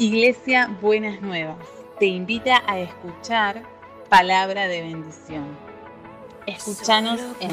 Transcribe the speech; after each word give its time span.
Iglesia 0.00 0.76
Buenas 0.80 1.20
Nuevas 1.20 1.58
te 1.98 2.06
invita 2.06 2.62
a 2.66 2.80
escuchar 2.80 3.62
palabra 4.08 4.66
de 4.66 4.80
bendición. 4.80 5.58
Escúchanos 6.46 7.20
en 7.38 7.50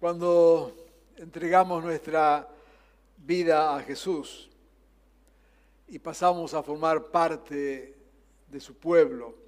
Cuando 0.00 0.72
entregamos 1.18 1.84
nuestra 1.84 2.48
vida 3.16 3.76
a 3.76 3.80
Jesús 3.80 4.50
y 5.86 6.00
pasamos 6.00 6.52
a 6.52 6.64
formar 6.64 7.12
parte 7.12 7.96
de 8.48 8.60
su 8.60 8.74
pueblo, 8.74 9.43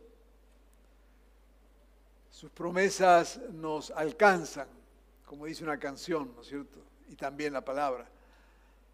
sus 2.37 2.51
promesas 2.51 3.41
nos 3.55 3.91
alcanzan, 3.91 4.69
como 5.25 5.47
dice 5.47 5.65
una 5.65 5.79
canción, 5.79 6.35
¿no 6.37 6.43
es 6.43 6.49
cierto? 6.49 6.81
Y 7.09 7.15
también 7.15 7.51
la 7.55 7.65
palabra. 7.65 8.07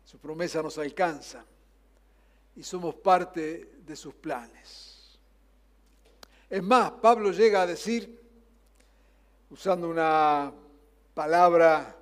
Sus 0.05 0.21
promesas 0.21 0.63
nos 0.63 0.79
alcanzan 0.79 1.45
y 2.55 2.63
somos 2.63 2.95
parte 2.95 3.79
de 3.85 3.97
sus 3.97 4.15
planes. 4.15 5.19
Es 6.49 6.63
más, 6.63 6.93
Pablo 6.93 7.33
llega 7.33 7.63
a 7.63 7.67
decir, 7.67 8.17
usando 9.51 9.89
una 9.89 10.53
palabra 11.13 11.97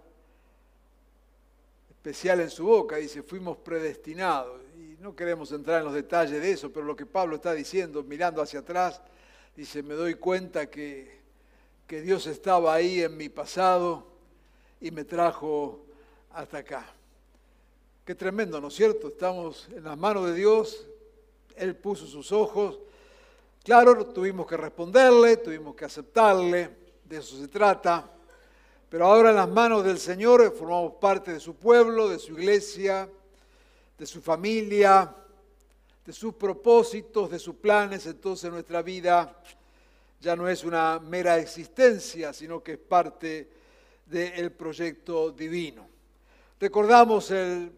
especial 1.88 2.40
en 2.40 2.50
su 2.50 2.66
boca, 2.66 2.96
dice, 2.96 3.22
fuimos 3.22 3.56
predestinados. 3.56 4.60
Y 4.76 4.98
no 5.00 5.16
queremos 5.16 5.50
entrar 5.52 5.78
en 5.78 5.86
los 5.86 5.94
detalles 5.94 6.42
de 6.42 6.52
eso, 6.52 6.70
pero 6.70 6.84
lo 6.84 6.94
que 6.94 7.06
Pablo 7.06 7.36
está 7.36 7.54
diciendo, 7.54 8.02
mirando 8.02 8.42
hacia 8.42 8.60
atrás, 8.60 9.00
dice, 9.56 9.82
me 9.82 9.94
doy 9.94 10.16
cuenta 10.16 10.68
que, 10.68 11.19
que 11.90 12.00
Dios 12.00 12.28
estaba 12.28 12.72
ahí 12.72 13.02
en 13.02 13.16
mi 13.16 13.28
pasado 13.28 14.06
y 14.80 14.92
me 14.92 15.04
trajo 15.04 15.80
hasta 16.30 16.58
acá. 16.58 16.86
Qué 18.04 18.14
tremendo, 18.14 18.60
¿no 18.60 18.68
es 18.68 18.74
cierto? 18.74 19.08
Estamos 19.08 19.68
en 19.74 19.82
las 19.82 19.98
manos 19.98 20.26
de 20.26 20.34
Dios, 20.34 20.86
Él 21.56 21.74
puso 21.74 22.06
sus 22.06 22.30
ojos 22.30 22.78
Claro, 23.64 24.06
tuvimos 24.06 24.46
que 24.46 24.56
responderle, 24.56 25.36
tuvimos 25.38 25.74
que 25.74 25.84
aceptarle, 25.84 26.70
de 27.04 27.18
eso 27.18 27.36
se 27.36 27.48
trata, 27.48 28.08
pero 28.88 29.06
ahora 29.06 29.30
en 29.30 29.36
las 29.36 29.48
manos 29.48 29.84
del 29.84 29.98
Señor 29.98 30.54
formamos 30.56 30.92
parte 30.94 31.32
de 31.32 31.40
su 31.40 31.56
pueblo, 31.56 32.08
de 32.08 32.20
su 32.20 32.34
iglesia, 32.34 33.10
de 33.98 34.06
su 34.06 34.22
familia, 34.22 35.12
de 36.06 36.12
sus 36.12 36.34
propósitos, 36.34 37.30
de 37.30 37.40
sus 37.40 37.56
planes, 37.56 38.06
entonces 38.06 38.50
nuestra 38.50 38.80
vida 38.80 39.42
ya 40.20 40.36
no 40.36 40.48
es 40.48 40.64
una 40.64 40.98
mera 40.98 41.38
existencia, 41.38 42.32
sino 42.32 42.62
que 42.62 42.72
es 42.72 42.78
parte 42.78 43.48
del 44.06 44.52
proyecto 44.52 45.30
divino. 45.30 45.88
Recordamos 46.58 47.30
el 47.30 47.72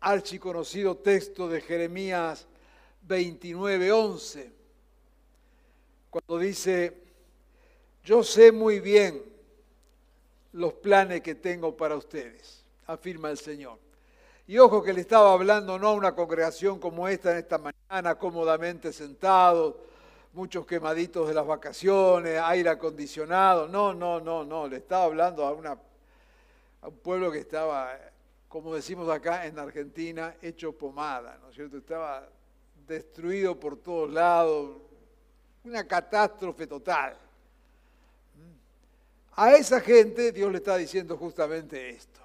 archiconocido 0.00 0.96
texto 0.96 1.48
de 1.48 1.60
Jeremías 1.60 2.46
29:11 3.08 4.50
cuando 6.10 6.38
dice, 6.38 6.92
yo 8.04 8.22
sé 8.22 8.52
muy 8.52 8.80
bien 8.80 9.22
los 10.52 10.74
planes 10.74 11.22
que 11.22 11.34
tengo 11.34 11.76
para 11.76 11.96
ustedes, 11.96 12.62
afirma 12.86 13.30
el 13.30 13.38
Señor. 13.38 13.78
Y 14.46 14.58
ojo 14.58 14.82
que 14.82 14.92
le 14.92 15.00
estaba 15.00 15.32
hablando 15.32 15.78
no 15.78 15.88
a 15.88 15.92
una 15.92 16.14
congregación 16.14 16.78
como 16.78 17.08
esta 17.08 17.32
en 17.32 17.38
esta 17.38 17.58
mañana, 17.58 18.16
cómodamente 18.16 18.92
sentados, 18.92 19.76
muchos 20.32 20.66
quemaditos 20.66 21.28
de 21.28 21.34
las 21.34 21.46
vacaciones, 21.46 22.40
aire 22.42 22.70
acondicionado. 22.70 23.68
No, 23.68 23.92
no, 23.92 24.20
no, 24.20 24.44
no. 24.44 24.66
Le 24.66 24.78
estaba 24.78 25.04
hablando 25.04 25.46
a, 25.46 25.52
un 25.52 26.98
pueblo 26.98 27.30
que 27.30 27.38
estaba, 27.38 27.98
como 28.48 28.74
decimos 28.74 29.08
acá 29.08 29.46
en 29.46 29.58
Argentina, 29.58 30.34
hecho 30.42 30.72
pomada, 30.72 31.38
¿no 31.40 31.50
es 31.50 31.54
cierto? 31.54 31.78
Estaba 31.78 32.28
destruido 32.86 33.58
por 33.58 33.76
todos 33.76 34.10
lados, 34.10 34.76
una 35.64 35.86
catástrofe 35.86 36.66
total. 36.66 37.16
A 39.34 39.52
esa 39.52 39.80
gente 39.80 40.32
Dios 40.32 40.50
le 40.50 40.58
está 40.58 40.76
diciendo 40.76 41.16
justamente 41.16 41.90
esto. 41.90 42.20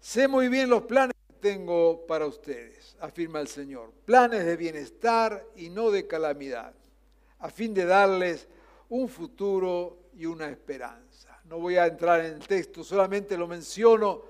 Sé 0.00 0.26
muy 0.26 0.48
bien 0.48 0.68
los 0.68 0.82
planes 0.82 1.11
tengo 1.42 2.06
para 2.06 2.24
ustedes, 2.24 2.96
afirma 3.00 3.40
el 3.40 3.48
Señor. 3.48 3.92
Planes 4.06 4.46
de 4.46 4.56
bienestar 4.56 5.44
y 5.56 5.68
no 5.68 5.90
de 5.90 6.06
calamidad, 6.06 6.72
a 7.40 7.50
fin 7.50 7.74
de 7.74 7.84
darles 7.84 8.48
un 8.88 9.08
futuro 9.08 9.98
y 10.14 10.24
una 10.24 10.48
esperanza. 10.48 11.40
No 11.44 11.58
voy 11.58 11.76
a 11.76 11.86
entrar 11.86 12.20
en 12.20 12.34
el 12.34 12.46
texto, 12.46 12.84
solamente 12.84 13.36
lo 13.36 13.48
menciono 13.48 14.22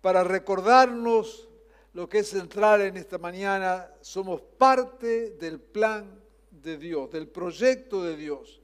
para 0.00 0.24
recordarnos 0.24 1.46
lo 1.92 2.08
que 2.08 2.20
es 2.20 2.30
central 2.30 2.80
en 2.80 2.96
esta 2.96 3.18
mañana. 3.18 3.90
Somos 4.00 4.40
parte 4.40 5.32
del 5.32 5.60
plan 5.60 6.18
de 6.50 6.78
Dios, 6.78 7.10
del 7.12 7.28
proyecto 7.28 8.02
de 8.02 8.16
Dios. 8.16 8.62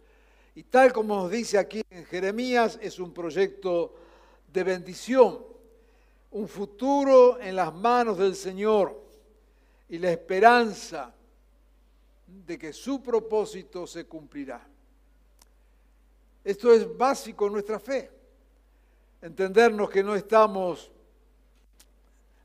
Y 0.54 0.64
tal 0.64 0.92
como 0.94 1.16
nos 1.16 1.30
dice 1.30 1.59
aquí 1.59 1.82
en 1.91 2.06
Jeremías, 2.06 2.78
es 2.80 2.98
un 2.98 3.12
proyecto 3.12 3.94
de 4.50 4.64
bendición, 4.64 5.51
un 6.32 6.48
futuro 6.48 7.41
en 7.41 7.56
las 7.56 7.72
manos 7.75 8.19
del 8.19 8.34
Señor 8.34 9.00
y 9.88 9.98
la 9.98 10.10
esperanza 10.10 11.15
de 12.26 12.59
que 12.59 12.72
su 12.72 13.03
propósito 13.03 13.87
se 13.87 14.06
cumplirá. 14.06 14.66
Esto 16.44 16.72
es 16.72 16.97
básico 16.97 17.47
en 17.47 17.53
nuestra 17.53 17.78
fe, 17.78 18.10
entendernos 19.21 19.91
que 19.91 20.03
no 20.03 20.15
estamos 20.15 20.91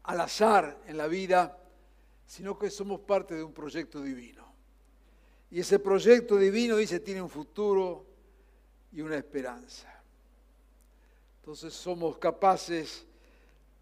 al 0.04 0.22
azar 0.22 0.82
en 0.86 0.98
la 0.98 1.08
vida, 1.08 1.58
sino 2.26 2.58
que 2.60 2.70
somos 2.70 3.00
parte 3.02 3.36
de 3.36 3.44
un 3.44 3.54
proyecto 3.54 4.02
divino. 4.02 4.46
Y 5.50 5.62
ese 5.62 5.80
proyecto 5.80 6.36
divino, 6.36 6.76
dice, 6.76 7.00
tiene 7.00 7.22
un 7.22 7.30
futuro 7.30 8.06
y 8.92 9.02
una 9.02 9.16
esperanza. 9.18 9.88
Entonces 11.40 11.74
somos 11.74 12.18
capaces, 12.18 13.06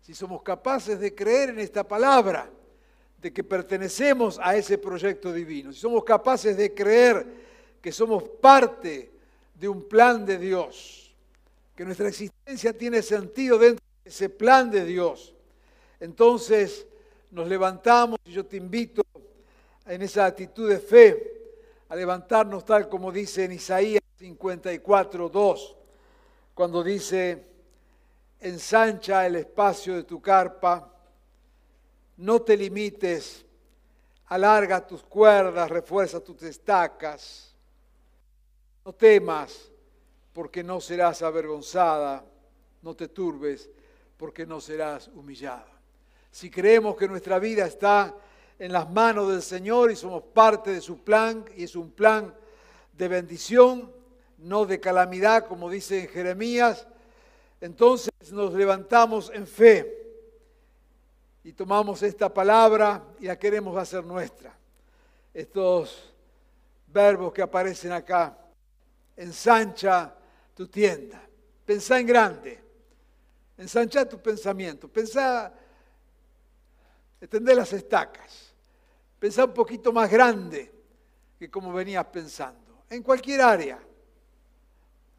si 0.06 0.14
somos 0.14 0.44
capaces 0.44 1.00
de 1.00 1.16
creer 1.16 1.50
en 1.50 1.58
esta 1.58 1.84
palabra, 1.84 2.48
de 3.20 3.34
que 3.34 3.44
pertenecemos 3.44 4.40
a 4.40 4.56
ese 4.56 4.78
proyecto 4.78 5.34
divino, 5.34 5.74
si 5.74 5.80
somos 5.80 6.04
capaces 6.04 6.56
de 6.56 6.76
creer 6.76 7.26
que 7.82 7.92
somos 7.92 8.22
parte 8.22 9.12
de 9.56 9.68
un 9.68 9.88
plan 9.88 10.24
de 10.24 10.38
Dios, 10.38 11.12
que 11.76 11.84
nuestra 11.84 12.08
existencia 12.08 12.72
tiene 12.78 13.02
sentido 13.02 13.58
dentro 13.58 13.84
de 14.04 14.12
ese 14.12 14.30
plan 14.30 14.70
de 14.70 14.86
Dios, 14.86 15.34
entonces 16.00 16.86
nos 17.32 17.48
levantamos 17.48 18.20
y 18.26 18.32
yo 18.32 18.46
te 18.46 18.58
invito 18.58 19.02
en 19.88 20.04
esa 20.04 20.28
actitud 20.28 20.70
de 20.70 20.78
fe 20.78 21.32
a 21.90 21.96
levantarnos 21.96 22.64
tal 22.64 22.88
como 22.90 23.12
dice 23.12 23.46
en 23.46 23.54
Isaías 23.54 24.04
54, 24.20 25.30
2, 25.30 25.76
cuando 26.54 26.84
dice, 26.84 27.55
ensancha 28.40 29.26
el 29.26 29.38
espacio 29.38 29.96
de 29.96 30.04
tu 30.04 30.22
carpa, 30.22 30.92
no 32.18 32.42
te 32.42 32.56
limites, 32.56 33.46
alarga 34.28 34.86
tus 34.86 35.04
cuerdas, 35.04 35.70
refuerza 35.70 36.20
tus 36.20 36.42
estacas, 36.44 37.54
no 38.84 38.94
temas 38.94 39.72
porque 40.34 40.64
no 40.64 40.80
serás 40.80 41.22
avergonzada, 41.22 42.24
no 42.82 42.96
te 42.96 43.08
turbes 43.08 43.70
porque 44.18 44.46
no 44.46 44.62
serás 44.62 45.08
humillada. 45.10 45.68
Si 46.32 46.50
creemos 46.50 46.96
que 46.96 47.08
nuestra 47.08 47.40
vida 47.40 47.66
está 47.66 48.14
en 48.60 48.72
las 48.72 48.90
manos 48.90 49.30
del 49.30 49.42
Señor 49.42 49.92
y 49.92 49.96
somos 49.96 50.24
parte 50.24 50.72
de 50.72 50.82
su 50.82 51.00
plan 51.00 51.46
y 51.56 51.64
es 51.64 51.76
un 51.76 51.92
plan 51.92 52.34
de 52.94 53.08
bendición, 53.08 53.92
no 54.38 54.66
de 54.66 54.80
calamidad, 54.80 55.48
como 55.48 55.70
dice 55.70 56.02
en 56.02 56.08
Jeremías. 56.08 56.88
Entonces 57.66 58.12
nos 58.32 58.54
levantamos 58.54 59.32
en 59.34 59.48
fe 59.48 59.92
y 61.44 61.52
tomamos 61.52 62.04
esta 62.04 62.32
palabra 62.32 63.04
y 63.20 63.26
la 63.26 63.40
queremos 63.40 63.76
hacer 63.76 64.06
nuestra. 64.06 64.56
Estos 65.34 66.14
verbos 66.86 67.34
que 67.34 67.42
aparecen 67.42 67.92
acá, 67.92 68.38
ensancha 69.18 70.14
tu 70.54 70.68
tienda, 70.68 71.28
pensá 71.66 72.00
en 72.00 72.06
grande, 72.06 72.64
ensancha 73.58 74.08
tu 74.08 74.22
pensamiento, 74.22 74.88
pensá, 74.88 75.52
extender 77.20 77.56
las 77.56 77.74
estacas. 77.74 78.54
Pensá 79.18 79.44
un 79.44 79.56
poquito 79.56 79.92
más 79.92 80.12
grande 80.12 80.72
que 81.40 81.50
como 81.50 81.74
venías 81.74 82.06
pensando. 82.06 82.84
En 82.92 83.02
cualquier 83.02 83.42
área. 83.42 83.80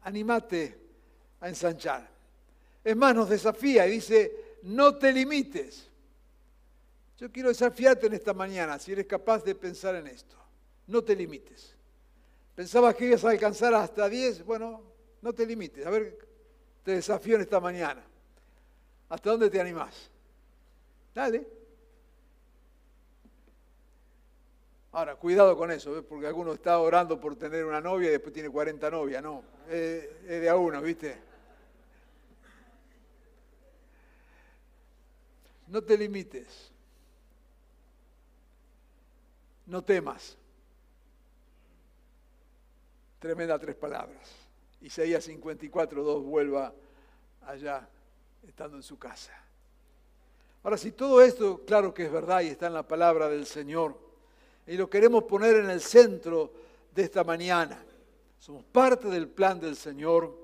Animate 0.03 0.79
a 1.41 1.49
ensanchar. 1.49 2.15
Es 2.87 2.95
más, 2.95 3.13
nos 3.13 3.27
desafía 3.27 3.85
y 3.85 3.91
dice, 3.91 4.59
no 4.61 4.95
te 4.95 5.11
limites. 5.11 5.89
Yo 7.17 7.29
quiero 7.29 7.49
desafiarte 7.49 8.07
en 8.07 8.13
esta 8.13 8.33
mañana, 8.33 8.79
si 8.79 8.93
eres 8.93 9.05
capaz 9.05 9.43
de 9.43 9.55
pensar 9.55 9.95
en 9.95 10.07
esto. 10.07 10.37
No 10.85 11.03
te 11.03 11.13
limites. 11.13 11.75
Pensabas 12.55 12.95
que 12.95 13.07
ibas 13.07 13.25
a 13.25 13.31
alcanzar 13.31 13.73
hasta 13.73 14.07
10, 14.07 14.45
bueno, 14.45 14.81
no 15.21 15.33
te 15.33 15.45
limites. 15.45 15.85
A 15.85 15.89
ver, 15.89 16.17
te 16.85 16.91
desafío 16.91 17.35
en 17.35 17.41
esta 17.41 17.59
mañana. 17.59 18.01
¿Hasta 19.09 19.31
dónde 19.31 19.49
te 19.49 19.59
animás? 19.59 20.09
Dale. 21.13 21.45
Ahora, 24.93 25.17
cuidado 25.17 25.57
con 25.57 25.71
eso, 25.71 26.05
porque 26.07 26.27
alguno 26.27 26.53
está 26.53 26.79
orando 26.79 27.19
por 27.19 27.35
tener 27.35 27.65
una 27.65 27.81
novia 27.81 28.07
y 28.07 28.11
después 28.11 28.33
tiene 28.33 28.49
40 28.49 28.89
novias. 28.89 29.21
No, 29.21 29.43
es, 29.69 30.05
es 30.25 30.41
de 30.41 30.47
a 30.47 30.55
uno, 30.55 30.81
¿viste? 30.81 31.26
No 35.67 35.83
te 35.83 35.97
limites. 35.97 36.71
No 39.65 39.83
temas. 39.83 40.37
Tremenda 43.19 43.59
tres 43.59 43.75
palabras. 43.75 44.29
Isaías 44.81 45.23
54, 45.25 46.03
2 46.03 46.23
vuelva 46.23 46.73
allá, 47.45 47.87
estando 48.47 48.77
en 48.77 48.83
su 48.83 48.97
casa. 48.97 49.33
Ahora, 50.63 50.77
si 50.77 50.91
todo 50.91 51.21
esto, 51.21 51.63
claro 51.65 51.93
que 51.93 52.05
es 52.05 52.11
verdad 52.11 52.41
y 52.41 52.47
está 52.47 52.67
en 52.67 52.73
la 52.73 52.87
palabra 52.87 53.27
del 53.27 53.45
Señor, 53.45 53.97
y 54.65 54.75
lo 54.75 54.89
queremos 54.89 55.23
poner 55.23 55.57
en 55.57 55.69
el 55.69 55.81
centro 55.81 56.51
de 56.93 57.03
esta 57.03 57.23
mañana, 57.23 57.83
somos 58.39 58.63
parte 58.65 59.07
del 59.07 59.27
plan 59.27 59.59
del 59.59 59.75
Señor, 59.75 60.37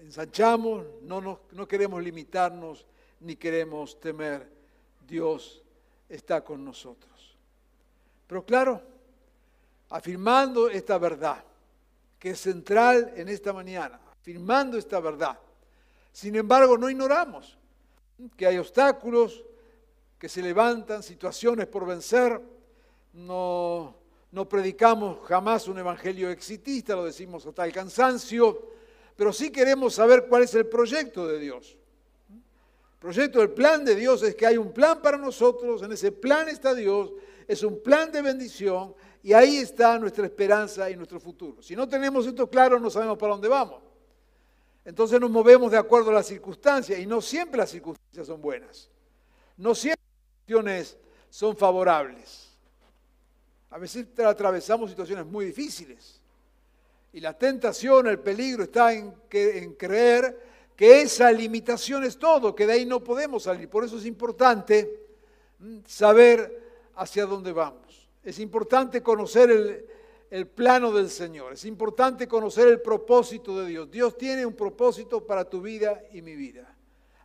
ensanchamos, 0.00 0.86
no, 1.02 1.40
no 1.50 1.68
queremos 1.68 2.02
limitarnos 2.02 2.86
ni 3.22 3.36
queremos 3.36 3.98
temer. 3.98 4.48
Dios 5.06 5.62
está 6.08 6.42
con 6.42 6.64
nosotros. 6.64 7.36
Pero 8.26 8.44
claro, 8.44 8.82
afirmando 9.90 10.68
esta 10.68 10.98
verdad, 10.98 11.42
que 12.18 12.30
es 12.30 12.40
central 12.40 13.12
en 13.16 13.28
esta 13.28 13.52
mañana, 13.52 14.00
afirmando 14.12 14.78
esta 14.78 15.00
verdad. 15.00 15.38
Sin 16.12 16.36
embargo, 16.36 16.78
no 16.78 16.88
ignoramos 16.88 17.58
que 18.36 18.46
hay 18.46 18.58
obstáculos 18.58 19.44
que 20.18 20.28
se 20.28 20.40
levantan, 20.40 21.02
situaciones 21.02 21.66
por 21.66 21.84
vencer. 21.84 22.40
No, 23.12 23.94
no 24.30 24.48
predicamos 24.48 25.18
jamás 25.26 25.66
un 25.68 25.78
evangelio 25.78 26.30
exitista, 26.30 26.94
lo 26.94 27.04
decimos 27.04 27.44
hasta 27.44 27.64
el 27.64 27.72
cansancio, 27.72 28.70
pero 29.16 29.32
sí 29.32 29.50
queremos 29.50 29.94
saber 29.94 30.26
cuál 30.28 30.44
es 30.44 30.54
el 30.54 30.66
proyecto 30.66 31.26
de 31.26 31.38
Dios. 31.38 31.76
Proyecto, 33.02 33.42
el 33.42 33.50
plan 33.50 33.84
de 33.84 33.96
Dios 33.96 34.22
es 34.22 34.36
que 34.36 34.46
hay 34.46 34.56
un 34.56 34.72
plan 34.72 35.02
para 35.02 35.16
nosotros, 35.16 35.82
en 35.82 35.90
ese 35.90 36.12
plan 36.12 36.48
está 36.48 36.72
Dios, 36.72 37.12
es 37.48 37.64
un 37.64 37.82
plan 37.82 38.12
de 38.12 38.22
bendición 38.22 38.94
y 39.24 39.32
ahí 39.32 39.56
está 39.56 39.98
nuestra 39.98 40.24
esperanza 40.24 40.88
y 40.88 40.94
nuestro 40.94 41.18
futuro. 41.18 41.60
Si 41.60 41.74
no 41.74 41.88
tenemos 41.88 42.24
esto 42.28 42.48
claro, 42.48 42.78
no 42.78 42.90
sabemos 42.90 43.18
para 43.18 43.32
dónde 43.32 43.48
vamos. 43.48 43.82
Entonces 44.84 45.20
nos 45.20 45.32
movemos 45.32 45.72
de 45.72 45.78
acuerdo 45.78 46.10
a 46.10 46.14
las 46.14 46.26
circunstancias 46.26 46.96
y 46.96 47.04
no 47.04 47.20
siempre 47.20 47.58
las 47.58 47.70
circunstancias 47.70 48.24
son 48.24 48.40
buenas. 48.40 48.88
No 49.56 49.74
siempre 49.74 50.00
las 50.06 50.38
situaciones 50.38 50.96
son 51.28 51.56
favorables. 51.56 52.50
A 53.70 53.78
veces 53.78 54.06
atravesamos 54.24 54.90
situaciones 54.90 55.26
muy 55.26 55.46
difíciles. 55.46 56.20
Y 57.12 57.18
la 57.18 57.36
tentación, 57.36 58.06
el 58.06 58.20
peligro 58.20 58.62
está 58.62 58.92
en, 58.92 59.12
en 59.32 59.74
creer 59.74 60.51
que 60.76 61.02
esa 61.02 61.30
limitación 61.30 62.04
es 62.04 62.18
todo, 62.18 62.54
que 62.54 62.66
de 62.66 62.72
ahí 62.74 62.86
no 62.86 63.02
podemos 63.02 63.44
salir. 63.44 63.68
Por 63.68 63.84
eso 63.84 63.98
es 63.98 64.06
importante 64.06 65.06
saber 65.86 66.90
hacia 66.96 67.26
dónde 67.26 67.52
vamos. 67.52 68.08
Es 68.22 68.38
importante 68.38 69.02
conocer 69.02 69.50
el, 69.50 69.86
el 70.30 70.46
plano 70.46 70.92
del 70.92 71.10
Señor. 71.10 71.52
Es 71.52 71.64
importante 71.66 72.26
conocer 72.26 72.68
el 72.68 72.80
propósito 72.80 73.60
de 73.60 73.66
Dios. 73.66 73.90
Dios 73.90 74.16
tiene 74.16 74.46
un 74.46 74.54
propósito 74.54 75.26
para 75.26 75.44
tu 75.44 75.60
vida 75.60 76.02
y 76.12 76.22
mi 76.22 76.34
vida. 76.34 76.74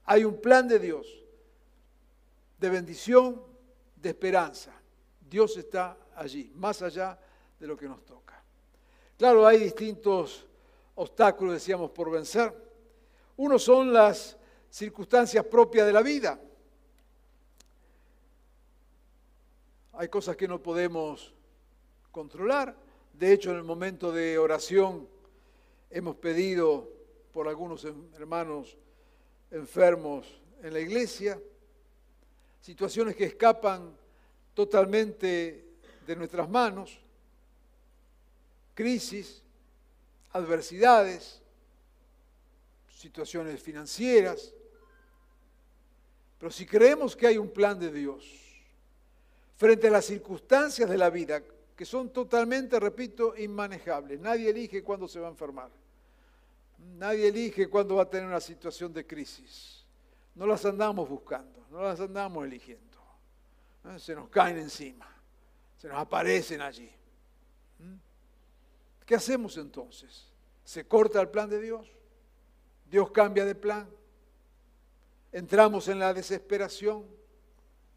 Hay 0.06 0.26
un 0.26 0.42
plan 0.42 0.68
de 0.68 0.78
Dios, 0.78 1.08
de 2.60 2.70
bendición, 2.70 3.42
de 3.96 4.10
esperanza. 4.10 4.74
Dios 5.30 5.56
está 5.58 5.98
allí, 6.16 6.52
más 6.56 6.82
allá 6.82 7.18
de 7.60 7.68
lo 7.68 7.78
que 7.78 7.88
nos 7.88 8.04
toca. 8.04 8.44
Claro, 9.18 9.48
hay 9.48 9.60
distintos 9.60 10.46
obstáculos, 10.96 11.54
decíamos, 11.54 11.92
por 11.92 12.12
vencer. 12.12 12.67
Uno 13.38 13.60
son 13.60 13.94
las 13.94 14.38
circunstancias 14.70 15.46
propias 15.46 15.86
de 15.86 15.94
la 15.94 16.02
vida. 16.02 16.40
Hay 19.94 20.10
cosas 20.10 20.36
que 20.36 20.48
no 20.48 20.62
podemos 20.62 21.34
controlar. 22.12 22.76
De 23.14 23.34
hecho, 23.34 23.52
en 23.52 23.58
el 23.58 23.64
momento 23.64 24.12
de 24.12 24.38
oración 24.38 25.08
hemos 25.90 26.16
pedido 26.18 26.90
por 27.32 27.48
algunos 27.48 27.86
hermanos 28.16 28.78
enfermos 29.52 30.42
en 30.62 30.74
la 30.74 30.80
iglesia, 30.80 31.40
situaciones 32.62 33.16
que 33.16 33.26
escapan 33.26 33.96
totalmente 34.54 35.64
de 36.06 36.16
nuestras 36.16 36.50
manos, 36.50 37.00
crisis, 38.74 39.44
adversidades, 40.32 41.42
situaciones 42.98 43.62
financieras. 43.62 44.54
Pero 46.40 46.52
si 46.52 46.66
creemos 46.66 47.16
que 47.16 47.28
hay 47.28 47.38
un 47.38 47.50
plan 47.50 47.80
de 47.80 47.92
Dios, 47.92 48.26
frente 49.56 49.88
a 49.88 49.92
las 49.92 50.06
circunstancias 50.06 50.90
de 50.90 50.98
la 50.98 51.10
vida, 51.10 51.42
que 51.76 51.86
son 51.86 52.10
totalmente, 52.10 52.80
repito, 52.80 53.38
inmanejables. 53.38 54.20
Nadie 54.20 54.50
elige 54.50 54.84
cuándo 54.84 55.08
se 55.08 55.20
va 55.20 55.28
a 55.28 55.32
enfermar. 55.32 55.70
Nadie 56.98 57.28
elige 57.28 57.70
cuándo 57.70 57.96
va 57.96 58.04
a 58.04 58.10
tener 58.10 58.28
una 58.28 58.42
situación 58.42 58.92
de 58.94 59.06
crisis. 59.06 59.86
No 60.34 60.48
las 60.48 60.66
andamos 60.66 61.08
buscando, 61.08 61.66
no 61.70 61.82
las 61.84 62.00
andamos 62.00 62.46
eligiendo. 62.46 62.98
¿Eh? 63.86 64.00
Se 64.00 64.16
nos 64.16 64.30
caen 64.30 64.58
encima, 64.58 65.08
se 65.78 65.88
nos 65.88 65.98
aparecen 65.98 66.62
allí. 66.62 66.92
¿Qué 69.06 69.16
hacemos 69.16 69.58
entonces? 69.58 70.28
¿Se 70.64 70.86
corta 70.86 71.22
el 71.22 71.30
plan 71.30 71.50
de 71.50 71.62
Dios? 71.62 71.97
¿Dios 72.90 73.12
cambia 73.12 73.46
de 73.46 73.56
plan? 73.56 73.90
¿Entramos 75.32 75.88
en 75.88 76.00
la 76.00 76.14
desesperación? 76.14 77.06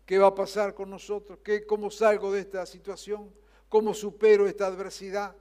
¿Qué 0.04 0.19
va 0.19 0.29
a 0.29 0.34
pasar 0.34 0.74
con 0.74 0.91
nosotros? 0.91 1.38
¿Qué, 1.44 1.65
¿Cómo 1.65 1.91
salgo 1.91 2.32
de 2.32 2.41
esta 2.41 2.67
situación? 2.67 3.32
¿Cómo 3.69 3.94
supero 3.94 4.48
esta 4.48 4.67
adversidad? 4.67 5.36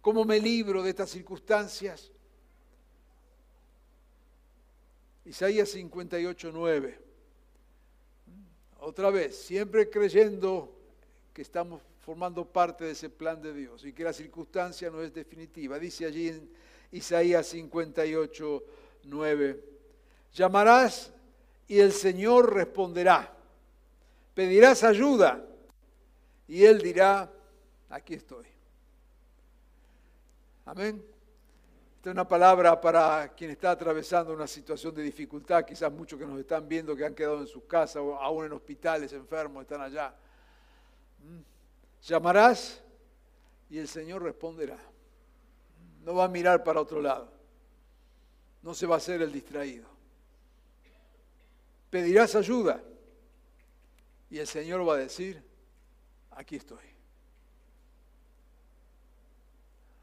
¿Cómo 0.00 0.24
me 0.24 0.40
libro 0.40 0.82
de 0.82 0.90
estas 0.90 1.10
circunstancias? 1.10 2.10
Isaías 5.24 5.68
58, 5.68 6.50
9. 6.52 6.98
Otra 8.80 9.10
vez, 9.10 9.36
siempre 9.36 9.88
creyendo 9.88 10.74
que 11.32 11.42
estamos 11.42 11.82
formando 12.00 12.44
parte 12.44 12.84
de 12.84 12.92
ese 12.92 13.10
plan 13.10 13.40
de 13.40 13.52
Dios 13.52 13.84
y 13.84 13.92
que 13.92 14.02
la 14.02 14.12
circunstancia 14.12 14.90
no 14.90 15.02
es 15.02 15.12
definitiva. 15.14 15.78
Dice 15.78 16.06
allí 16.06 16.28
en 16.28 16.50
Isaías 16.92 17.46
58, 17.46 18.64
9, 19.04 19.64
llamarás 20.32 21.12
y 21.68 21.78
el 21.78 21.92
Señor 21.92 22.54
responderá 22.54 23.36
pedirás 24.40 24.84
ayuda 24.84 25.44
y 26.48 26.64
Él 26.64 26.80
dirá, 26.80 27.30
aquí 27.90 28.14
estoy. 28.14 28.46
Amén. 30.64 31.04
Esta 31.96 32.08
es 32.08 32.14
una 32.14 32.26
palabra 32.26 32.80
para 32.80 33.34
quien 33.34 33.50
está 33.50 33.72
atravesando 33.72 34.32
una 34.32 34.46
situación 34.46 34.94
de 34.94 35.02
dificultad, 35.02 35.66
quizás 35.66 35.92
muchos 35.92 36.18
que 36.18 36.24
nos 36.24 36.40
están 36.40 36.66
viendo 36.66 36.96
que 36.96 37.04
han 37.04 37.14
quedado 37.14 37.40
en 37.40 37.46
sus 37.46 37.64
casas 37.64 37.96
o 37.96 38.14
aún 38.14 38.46
en 38.46 38.52
hospitales 38.52 39.12
enfermos, 39.12 39.60
están 39.60 39.82
allá. 39.82 40.14
Mm. 41.18 41.40
Llamarás 42.02 42.82
y 43.68 43.76
el 43.76 43.88
Señor 43.88 44.22
responderá. 44.22 44.78
No 46.04 46.14
va 46.14 46.24
a 46.24 46.28
mirar 46.28 46.64
para 46.64 46.80
otro 46.80 47.00
lado. 47.00 47.30
No 48.62 48.74
se 48.74 48.86
va 48.86 48.96
a 48.96 48.98
hacer 48.98 49.22
el 49.22 49.32
distraído. 49.32 49.88
Pedirás 51.90 52.34
ayuda 52.34 52.82
y 54.30 54.38
el 54.38 54.46
Señor 54.46 54.86
va 54.88 54.94
a 54.94 54.98
decir, 54.98 55.42
aquí 56.30 56.56
estoy. 56.56 56.84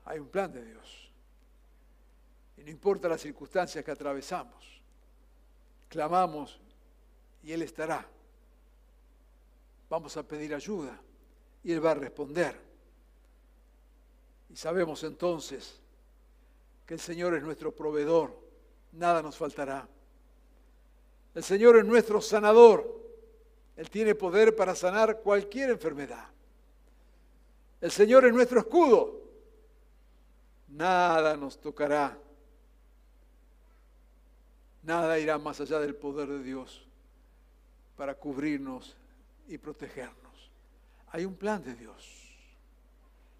Hay 0.06 0.20
un 0.20 0.28
plan 0.28 0.52
de 0.52 0.64
Dios. 0.64 1.12
Y 2.58 2.64
no 2.64 2.72
importa 2.72 3.08
las 3.08 3.22
circunstancias 3.22 3.84
que 3.84 3.92
atravesamos, 3.92 4.82
clamamos 5.88 6.60
y 7.44 7.52
Él 7.52 7.62
estará. 7.62 8.06
Vamos 9.90 10.18
a 10.18 10.24
pedir 10.24 10.54
ayuda 10.54 11.00
y 11.64 11.72
Él 11.72 11.86
va 11.86 11.92
a 11.92 11.96
responder. 11.96 12.60
Y 14.50 14.56
sabemos 14.56 15.04
entonces 15.04 15.80
que 16.88 16.96
el 16.96 17.00
Señor 17.00 17.36
es 17.36 17.44
nuestro 17.44 17.76
proveedor, 17.76 18.36
nada 18.94 19.22
nos 19.22 19.38
faltará. 19.38 19.88
El 21.36 21.44
Señor 21.44 21.78
es 21.78 21.86
nuestro 21.86 22.22
sanador, 22.22 22.98
él 23.76 23.90
tiene 23.92 24.16
poder 24.16 24.56
para 24.56 24.74
sanar 24.74 25.20
cualquier 25.20 25.70
enfermedad. 25.70 26.26
El 27.80 27.92
Señor 27.92 28.26
es 28.26 28.34
nuestro 28.34 28.60
escudo. 28.60 29.22
Nada 30.70 31.38
nos 31.38 31.60
tocará. 31.62 32.18
Nada 34.82 35.20
irá 35.20 35.38
más 35.38 35.62
allá 35.62 35.80
del 35.80 35.94
poder 35.94 36.30
de 36.30 36.42
Dios 36.42 36.88
para 37.96 38.16
cubrirnos 38.16 38.96
y 39.48 39.58
protegernos. 39.58 40.52
Hay 41.12 41.26
un 41.26 41.36
plan 41.36 41.64
de 41.64 41.76
Dios. 41.76 42.24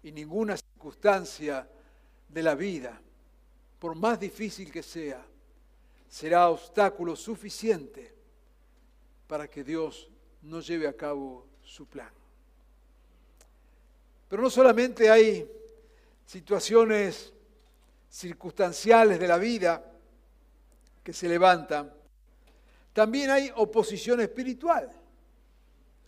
Y 0.02 0.12
ninguna 0.12 0.56
circunstancia 0.56 1.68
de 2.28 2.42
la 2.42 2.54
vida, 2.54 3.00
por 3.78 3.94
más 3.94 4.18
difícil 4.18 4.72
que 4.72 4.82
sea, 4.82 5.24
será 6.08 6.48
obstáculo 6.48 7.14
suficiente 7.14 8.12
para 9.26 9.48
que 9.48 9.62
Dios 9.62 10.08
no 10.42 10.60
lleve 10.60 10.88
a 10.88 10.96
cabo 10.96 11.46
su 11.62 11.86
plan. 11.86 12.10
Pero 14.28 14.42
no 14.42 14.50
solamente 14.50 15.10
hay 15.10 15.48
situaciones 16.26 17.32
circunstanciales 18.10 19.18
de 19.18 19.28
la 19.28 19.38
vida 19.38 19.84
que 21.02 21.12
se 21.12 21.28
levantan, 21.28 21.92
también 22.92 23.30
hay 23.30 23.50
oposición 23.54 24.20
espiritual. 24.20 24.90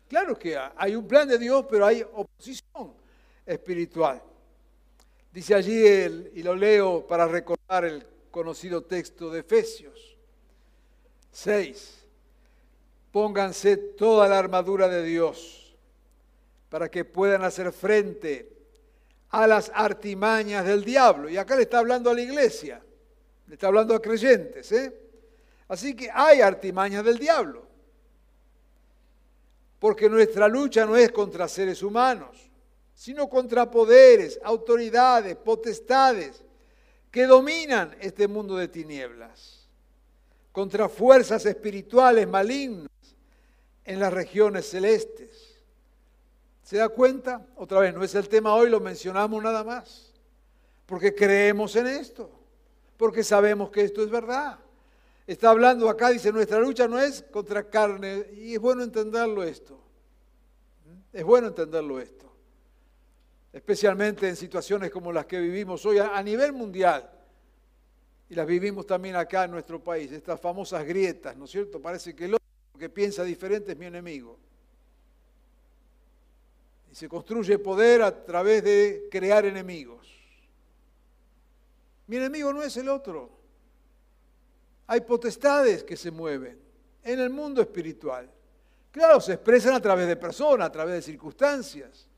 Claro 0.09 0.37
que 0.37 0.59
hay 0.77 0.97
un 0.97 1.07
plan 1.07 1.29
de 1.29 1.39
Dios, 1.39 1.65
pero 1.71 1.87
hay 1.87 2.03
oposición 2.03 2.95
espiritual. 3.47 4.21
Dice 5.33 5.55
allí, 5.55 5.87
el, 5.87 6.33
y 6.35 6.43
lo 6.43 6.57
leo 6.57 7.07
para 7.07 7.27
recordar 7.27 7.85
el 7.85 8.07
conocido 8.31 8.83
texto 8.83 9.31
de 9.31 9.41
Efesios 9.41 10.17
6. 11.33 12.05
Pónganse 13.13 13.77
toda 13.77 14.29
la 14.29 14.39
armadura 14.39 14.89
de 14.89 15.03
Dios 15.03 15.77
para 16.69 16.89
que 16.91 17.05
puedan 17.05 17.45
hacer 17.45 17.73
frente 17.73 18.57
a 19.31 19.47
las 19.47 19.71
artimañas 19.75 20.65
del 20.65 20.85
diablo. 20.85 21.29
Y 21.29 21.37
acá 21.37 21.57
le 21.57 21.63
está 21.63 21.79
hablando 21.79 22.11
a 22.11 22.15
la 22.15 22.21
iglesia, 22.21 22.83
le 23.47 23.55
está 23.55 23.69
hablando 23.69 23.95
a 23.95 24.03
creyentes. 24.03 24.71
¿eh? 24.73 24.93
Así 25.69 25.95
que 25.95 26.11
hay 26.13 26.41
artimañas 26.41 27.05
del 27.05 27.19
diablo. 27.19 27.67
Porque 29.79 30.09
nuestra 30.09 30.47
lucha 30.47 30.85
no 30.85 30.97
es 30.97 31.11
contra 31.11 31.49
seres 31.49 31.83
humanos, 31.83 32.50
sino 33.01 33.31
contra 33.31 33.71
poderes, 33.71 34.39
autoridades, 34.45 35.35
potestades 35.35 36.43
que 37.11 37.25
dominan 37.25 37.97
este 37.99 38.29
mundo 38.29 38.59
de 38.59 38.69
tinieblas, 38.69 39.67
contra 40.53 40.87
fuerzas 40.87 41.47
espirituales 41.47 42.29
malignas 42.29 42.91
en 43.87 44.01
las 44.01 44.13
regiones 44.13 44.69
celestes. 44.69 45.63
¿Se 46.63 46.77
da 46.77 46.91
cuenta? 46.91 47.47
Otra 47.57 47.81
vez, 47.81 47.95
no 47.95 48.05
es 48.05 48.15
el 48.15 48.29
tema 48.29 48.55
hoy, 48.55 48.69
lo 48.69 48.81
mencionamos 48.81 49.43
nada 49.43 49.65
más. 49.65 50.13
Porque 50.85 51.15
creemos 51.15 51.77
en 51.77 51.87
esto, 51.87 52.31
porque 52.99 53.25
sabemos 53.25 53.71
que 53.71 53.81
esto 53.81 54.03
es 54.03 54.11
verdad. 54.11 54.59
Está 55.27 55.49
hablando 55.49 55.89
acá, 55.89 56.11
dice, 56.11 56.33
nuestra 56.33 56.61
lucha 56.61 56.87
no 56.87 56.99
es 56.99 57.23
contra 57.23 57.67
carne, 57.67 58.27
y 58.35 58.53
es 58.53 58.61
bueno 58.61 58.83
entenderlo 58.83 59.43
esto. 59.43 59.81
Es 61.15 61.25
bueno 61.25 61.49
entenderlo 61.49 61.99
esto. 61.99 62.30
Especialmente 63.53 64.29
en 64.29 64.37
situaciones 64.37 64.91
como 64.91 65.13
las 65.13 65.27
que 65.27 65.41
vivimos 65.41 65.85
hoy 65.87 65.99
a 65.99 66.23
nivel 66.23 66.53
mundial. 66.53 67.11
Y 68.29 68.35
las 68.37 68.47
vivimos 68.47 68.87
también 68.87 69.17
acá 69.17 69.45
en 69.45 69.51
nuestro 69.51 69.83
país, 69.83 70.13
estas 70.13 70.41
famosas 70.41 70.85
grietas, 70.85 71.37
¿no 71.37 71.47
es 71.47 71.51
cierto? 71.51 71.83
Parece 71.83 72.15
que 72.15 72.27
el 72.27 72.37
que 72.79 72.89
piensa 72.89 73.25
diferente 73.25 73.73
es 73.73 73.79
mi 73.79 73.87
enemigo. 73.87 74.39
Y 76.91 76.95
se 76.95 77.09
construye 77.09 77.59
poder 77.59 78.03
a 78.03 78.25
través 78.25 78.63
de 78.63 79.09
crear 79.11 79.45
enemigos. 79.45 80.09
Mi 82.07 82.17
enemigo 82.17 82.53
no 82.53 82.63
es 82.63 82.77
el 82.77 82.89
otro. 82.89 83.31
Hay 84.87 85.01
potestades 85.03 85.85
que 85.85 85.97
se 85.97 86.11
mueven 86.11 86.59
en 87.03 87.21
el 87.21 87.31
mundo 87.31 87.61
espiritual. 87.61 88.31
Claro, 88.91 89.21
se 89.21 89.35
expresan 89.35 89.75
a 89.75 89.81
través 89.81 90.09
de 90.09 90.17
personas, 90.17 90.69
a 90.69 90.73
través 90.73 90.95
de 90.95 91.03
circunstancias. 91.03 92.09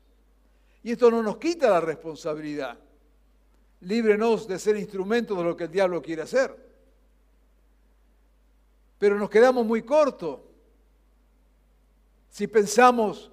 Y 0.83 0.91
esto 0.91 1.09
no 1.09 1.23
nos 1.23 1.37
quita 1.37 1.69
la 1.69 1.81
responsabilidad. 1.81 2.77
Líbrenos 3.81 4.47
de 4.47 4.59
ser 4.59 4.77
instrumentos 4.77 5.37
de 5.37 5.43
lo 5.43 5.55
que 5.55 5.65
el 5.65 5.71
diablo 5.71 6.01
quiere 6.01 6.21
hacer. 6.21 6.55
Pero 8.99 9.17
nos 9.17 9.29
quedamos 9.29 9.65
muy 9.65 9.81
cortos 9.81 10.39
si 12.29 12.47
pensamos 12.47 13.31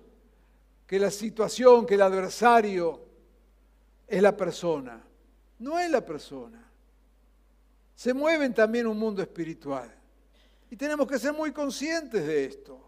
que 0.86 0.98
la 0.98 1.10
situación, 1.10 1.86
que 1.86 1.94
el 1.94 2.02
adversario 2.02 3.00
es 4.06 4.20
la 4.20 4.36
persona. 4.36 5.02
No 5.58 5.78
es 5.78 5.90
la 5.90 6.04
persona. 6.04 6.68
Se 7.94 8.12
mueve 8.12 8.50
también 8.50 8.86
un 8.86 8.98
mundo 8.98 9.22
espiritual. 9.22 9.94
Y 10.70 10.76
tenemos 10.76 11.06
que 11.06 11.18
ser 11.18 11.32
muy 11.32 11.52
conscientes 11.52 12.26
de 12.26 12.44
esto. 12.44 12.80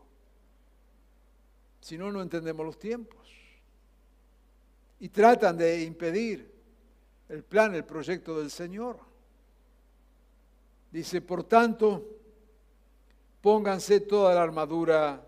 Si 1.81 1.97
no, 1.97 2.13
no 2.13 2.23
entendemos 2.23 2.65
los 2.65 2.79
tiempos. 2.79 3.22
Y 5.03 5.09
tratan 5.09 5.57
de 5.57 5.83
impedir 5.83 6.49
el 7.29 7.43
plan, 7.43 7.75
el 7.75 7.85
proyecto 7.85 8.39
del 8.39 8.53
Señor. 8.53 9.01
Dice, 10.93 11.21
por 11.21 11.43
tanto, 11.43 12.21
pónganse 13.41 13.99
toda 13.99 14.33
la 14.33 14.45
armadura 14.45 15.27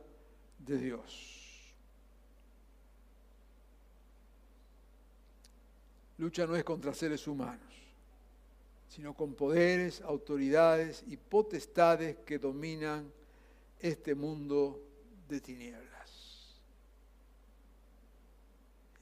de 0.60 0.78
Dios. 0.78 1.74
Lucha 6.18 6.46
no 6.46 6.54
es 6.54 6.62
contra 6.62 6.94
seres 6.94 7.26
humanos, 7.26 7.74
sino 8.88 9.12
con 9.12 9.34
poderes, 9.34 10.02
autoridades 10.02 11.02
y 11.08 11.16
potestades 11.16 12.18
que 12.18 12.38
dominan 12.38 13.12
este 13.80 14.14
mundo 14.14 14.80
de 15.28 15.40
tinieblas. 15.40 15.93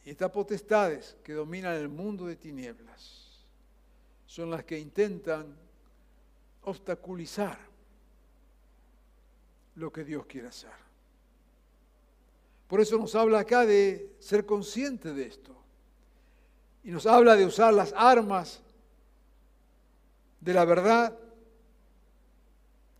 Y 0.05 0.11
estas 0.11 0.31
potestades 0.31 1.17
que 1.23 1.33
dominan 1.33 1.75
el 1.75 1.89
mundo 1.89 2.27
de 2.27 2.37
tinieblas 2.37 3.47
son 4.27 4.51
las 4.51 4.65
que 4.65 4.79
intentan 4.79 5.57
obstaculizar 6.63 7.59
lo 9.77 9.93
que 9.93 10.05
Dios 10.05 10.27
quiere 10.27 10.49
hacer. 10.49 10.71
Por 12.67 12.81
eso 12.81 12.97
nos 12.97 13.15
habla 13.15 13.41
acá 13.41 13.67
de 13.67 14.17
ser 14.19 14.47
consciente 14.47 15.13
de 15.13 15.27
esto. 15.27 15.55
Y 16.83 16.91
nos 16.91 17.07
habla 17.07 17.37
de 17.37 17.47
usar 17.47 17.73
las 17.75 17.93
armas 17.95 18.63
de 20.41 20.55
la 20.55 20.65
verdad. 20.65 21.17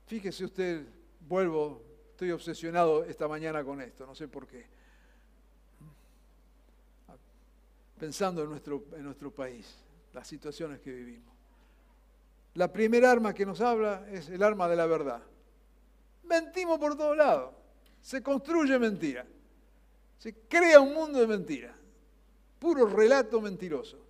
Fíjese 0.07 0.45
usted, 0.45 0.87
vuelvo, 1.27 1.83
estoy 2.11 2.31
obsesionado 2.31 3.05
esta 3.05 3.27
mañana 3.27 3.65
con 3.65 3.81
esto, 3.81 4.07
no 4.07 4.15
sé 4.15 4.29
por 4.29 4.47
qué. 4.47 4.67
Pensando 8.03 8.43
en 8.43 8.51
nuestro, 8.51 8.83
en 8.97 9.05
nuestro 9.05 9.31
país, 9.31 9.77
las 10.13 10.27
situaciones 10.27 10.81
que 10.81 10.91
vivimos. 10.91 11.33
La 12.55 12.73
primera 12.73 13.13
arma 13.13 13.33
que 13.33 13.47
nos 13.47 13.61
habla 13.61 14.05
es 14.11 14.29
el 14.29 14.43
arma 14.43 14.67
de 14.67 14.75
la 14.75 14.87
verdad. 14.87 15.23
Mentimos 16.25 16.81
por 16.81 16.97
todos 16.97 17.17
lados. 17.17 17.55
Se 18.01 18.21
construye 18.21 18.77
mentira. 18.81 19.25
Se 20.19 20.35
crea 20.49 20.81
un 20.81 20.95
mundo 20.95 21.21
de 21.21 21.29
mentira. 21.29 21.77
Puro 22.59 22.87
relato 22.87 23.41
mentiroso. 23.41 24.05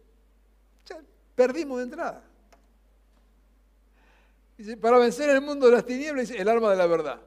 Perdimos 1.34 1.76
de 1.76 1.84
entrada. 1.84 2.24
Dice, 4.56 4.78
para 4.78 4.96
vencer 4.96 5.28
el 5.28 5.42
mundo 5.42 5.66
de 5.66 5.72
las 5.72 5.84
tinieblas, 5.84 6.30
el 6.30 6.48
arma 6.48 6.70
de 6.70 6.76
la 6.76 6.86
verdad. 6.86 7.20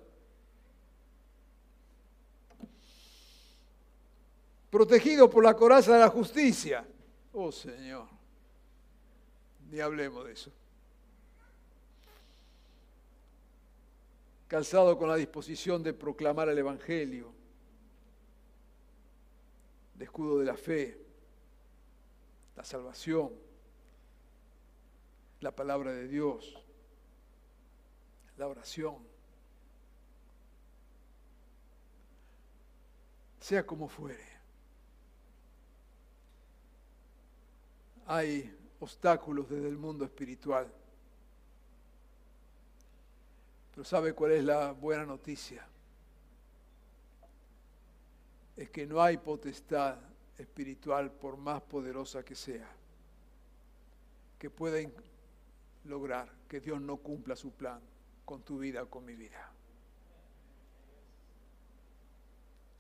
Protegido 4.76 5.30
por 5.30 5.42
la 5.42 5.56
coraza 5.56 5.94
de 5.94 6.00
la 6.00 6.10
justicia. 6.10 6.86
Oh 7.32 7.50
Señor, 7.50 8.08
ni 9.72 9.80
hablemos 9.80 10.26
de 10.26 10.34
eso. 10.34 10.52
Calzado 14.50 14.98
con 14.98 15.08
la 15.08 15.16
disposición 15.16 15.82
de 15.82 15.94
proclamar 15.94 16.50
el 16.50 16.58
Evangelio 16.58 17.32
el 19.96 20.02
escudo 20.02 20.40
de 20.40 20.46
la 20.46 20.58
fe, 20.58 21.00
la 22.58 22.66
salvación, 22.66 23.32
la 25.40 25.56
palabra 25.56 25.94
de 25.94 26.06
Dios, 26.10 26.54
la 28.36 28.50
oración. 28.50 28.98
Sea 33.40 33.66
como 33.66 33.88
fuere. 33.88 34.35
Hay 38.06 38.56
obstáculos 38.80 39.50
desde 39.50 39.68
el 39.68 39.78
mundo 39.78 40.06
espiritual. 40.06 40.72
Pero 43.72 43.84
¿sabe 43.84 44.14
cuál 44.14 44.32
es 44.32 44.44
la 44.44 44.72
buena 44.72 45.06
noticia? 45.06 45.68
es 48.56 48.70
que 48.70 48.86
no 48.86 49.02
hay 49.02 49.18
potestad 49.18 49.98
espiritual, 50.38 51.12
por 51.12 51.38
más 51.38 51.62
poderosa 51.62 52.24
que 52.24 52.36
sea, 52.36 52.68
que 54.40 54.50
pueda 54.50 54.90
lograr 55.86 56.30
que 56.48 56.60
Dios 56.60 56.82
no 56.82 56.98
cumpla 56.98 57.36
su 57.36 57.52
plan 57.52 57.80
con 58.24 58.42
tu 58.44 58.58
vida 58.60 58.84
o 58.84 58.90
con 58.90 59.06
mi 59.06 59.16
vida. 59.16 59.52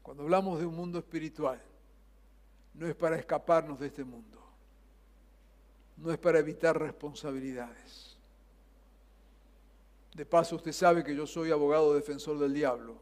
Cuando 0.01 0.23
hablamos 0.23 0.59
de 0.59 0.65
un 0.65 0.75
mundo 0.75 0.99
espiritual, 0.99 1.61
no 2.73 2.87
es 2.87 2.95
para 2.95 3.17
escaparnos 3.17 3.79
de 3.79 3.87
este 3.87 4.03
mundo, 4.03 4.44
no 5.97 6.11
es 6.11 6.17
para 6.17 6.39
evitar 6.39 6.79
responsabilidades. 6.79 8.17
De 10.13 10.25
paso, 10.25 10.55
usted 10.55 10.71
sabe 10.71 11.03
que 11.03 11.15
yo 11.15 11.27
soy 11.27 11.51
abogado 11.51 11.93
defensor 11.93 12.39
del 12.39 12.53
diablo, 12.53 12.95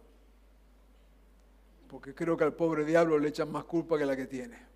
porque 1.87 2.15
creo 2.15 2.35
que 2.35 2.43
al 2.43 2.55
pobre 2.55 2.85
diablo 2.85 3.19
le 3.19 3.29
echan 3.29 3.51
más 3.51 3.65
culpa 3.65 3.97
que 3.97 4.05
la 4.05 4.15
que 4.15 4.25
tiene. 4.25 4.73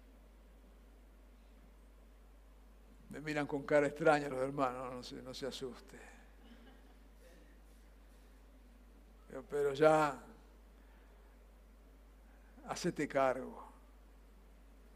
Me 3.09 3.21
miran 3.21 3.47
con 3.47 3.63
cara 3.63 3.87
extraña 3.87 4.29
los 4.29 4.39
hermanos, 4.39 5.13
no 5.23 5.33
se, 5.33 5.47
asuste. 5.47 5.97
Pero, 9.29 9.43
pero 9.49 9.73
ya, 9.73 10.21
hacete 12.67 13.07
cargo, 13.07 13.65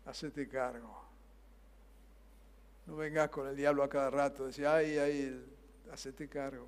hacete 0.06 0.48
cargo. 0.48 1.11
No 2.92 2.98
vengas 2.98 3.30
con 3.30 3.48
el 3.48 3.56
diablo 3.56 3.84
a 3.84 3.90
cada 3.90 4.10
rato, 4.10 4.48
decía, 4.48 4.76
ay, 4.76 4.98
ay, 4.98 5.46
hacete 5.94 6.28
cargo. 6.28 6.68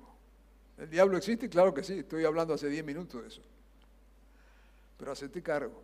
¿El 0.78 0.88
diablo 0.88 1.18
existe? 1.18 1.50
Claro 1.50 1.74
que 1.74 1.82
sí, 1.82 1.98
estoy 1.98 2.24
hablando 2.24 2.54
hace 2.54 2.66
10 2.66 2.82
minutos 2.82 3.20
de 3.20 3.28
eso. 3.28 3.42
Pero 4.96 5.12
hacete 5.12 5.42
cargo. 5.42 5.82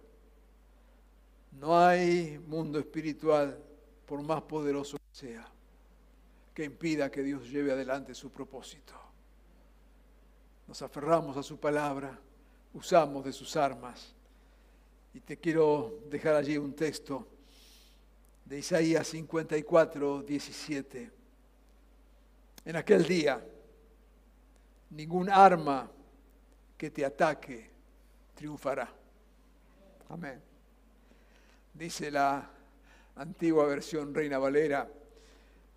No 1.61 1.79
hay 1.79 2.39
mundo 2.39 2.79
espiritual, 2.79 3.59
por 4.07 4.23
más 4.23 4.41
poderoso 4.41 4.97
que 4.97 5.15
sea, 5.15 5.47
que 6.55 6.65
impida 6.65 7.11
que 7.11 7.23
Dios 7.23 7.51
lleve 7.51 7.73
adelante 7.73 8.15
su 8.15 8.31
propósito. 8.31 8.95
Nos 10.67 10.81
aferramos 10.81 11.37
a 11.37 11.43
su 11.43 11.61
palabra, 11.61 12.19
usamos 12.73 13.27
de 13.27 13.35
sus 13.35 13.57
armas. 13.57 14.15
Y 15.13 15.21
te 15.21 15.37
quiero 15.37 15.99
dejar 16.09 16.35
allí 16.35 16.57
un 16.57 16.73
texto 16.73 17.29
de 18.45 18.59
Isaías 18.59 19.07
54, 19.09 20.23
17. 20.23 21.11
En 22.65 22.77
aquel 22.77 23.07
día, 23.07 23.45
ningún 24.91 25.31
arma 25.31 25.91
que 26.77 26.91
te 26.91 27.05
ataque 27.05 27.71
triunfará. 28.35 28.89
Amén. 30.09 30.41
Dice 31.75 32.11
la 32.11 32.51
antigua 33.17 33.67
versión 33.67 34.15
Reina 34.15 34.39
Valera, 34.39 34.89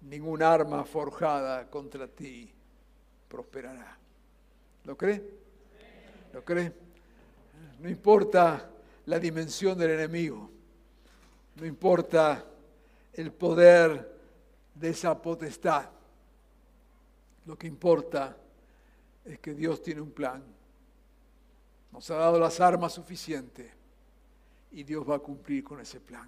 ningún 0.01 0.41
arma 0.41 0.83
forjada 0.83 1.69
contra 1.69 2.07
ti 2.07 2.51
prosperará. 3.27 3.97
¿Lo 4.85 4.97
cree? 4.97 5.23
¿Lo 6.33 6.43
cree? 6.43 6.73
No 7.79 7.89
importa 7.89 8.69
la 9.05 9.19
dimensión 9.19 9.77
del 9.77 9.91
enemigo, 9.91 10.49
no 11.55 11.65
importa 11.65 12.45
el 13.13 13.31
poder 13.31 14.11
de 14.73 14.89
esa 14.89 15.19
potestad, 15.21 15.89
lo 17.45 17.57
que 17.57 17.67
importa 17.67 18.35
es 19.23 19.39
que 19.39 19.53
Dios 19.53 19.81
tiene 19.81 20.01
un 20.01 20.11
plan, 20.11 20.43
nos 21.91 22.09
ha 22.09 22.15
dado 22.15 22.39
las 22.39 22.59
armas 22.59 22.93
suficientes 22.93 23.71
y 24.71 24.83
Dios 24.83 25.07
va 25.07 25.17
a 25.17 25.19
cumplir 25.19 25.63
con 25.63 25.79
ese 25.79 25.99
plan. 25.99 26.27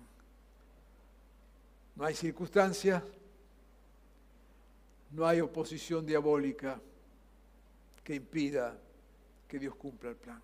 No 1.95 2.05
hay 2.05 2.13
circunstancias, 2.13 3.01
no 5.11 5.25
hay 5.25 5.41
oposición 5.41 6.05
diabólica 6.05 6.79
que 8.03 8.15
impida 8.15 8.77
que 9.47 9.57
Dios 9.57 9.75
cumpla 9.75 10.11
el 10.11 10.15
plan. 10.17 10.41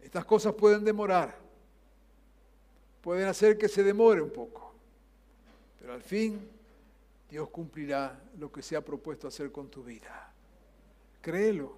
Estas 0.00 0.24
cosas 0.24 0.54
pueden 0.54 0.84
demorar, 0.84 1.38
pueden 3.08 3.26
hacer 3.26 3.56
que 3.56 3.70
se 3.70 3.82
demore 3.82 4.20
un 4.20 4.28
poco, 4.28 4.70
pero 5.80 5.94
al 5.94 6.02
fin 6.02 6.46
Dios 7.30 7.48
cumplirá 7.48 8.20
lo 8.36 8.52
que 8.52 8.60
se 8.60 8.76
ha 8.76 8.84
propuesto 8.84 9.26
hacer 9.26 9.50
con 9.50 9.70
tu 9.70 9.82
vida. 9.82 10.30
Créelo, 11.22 11.74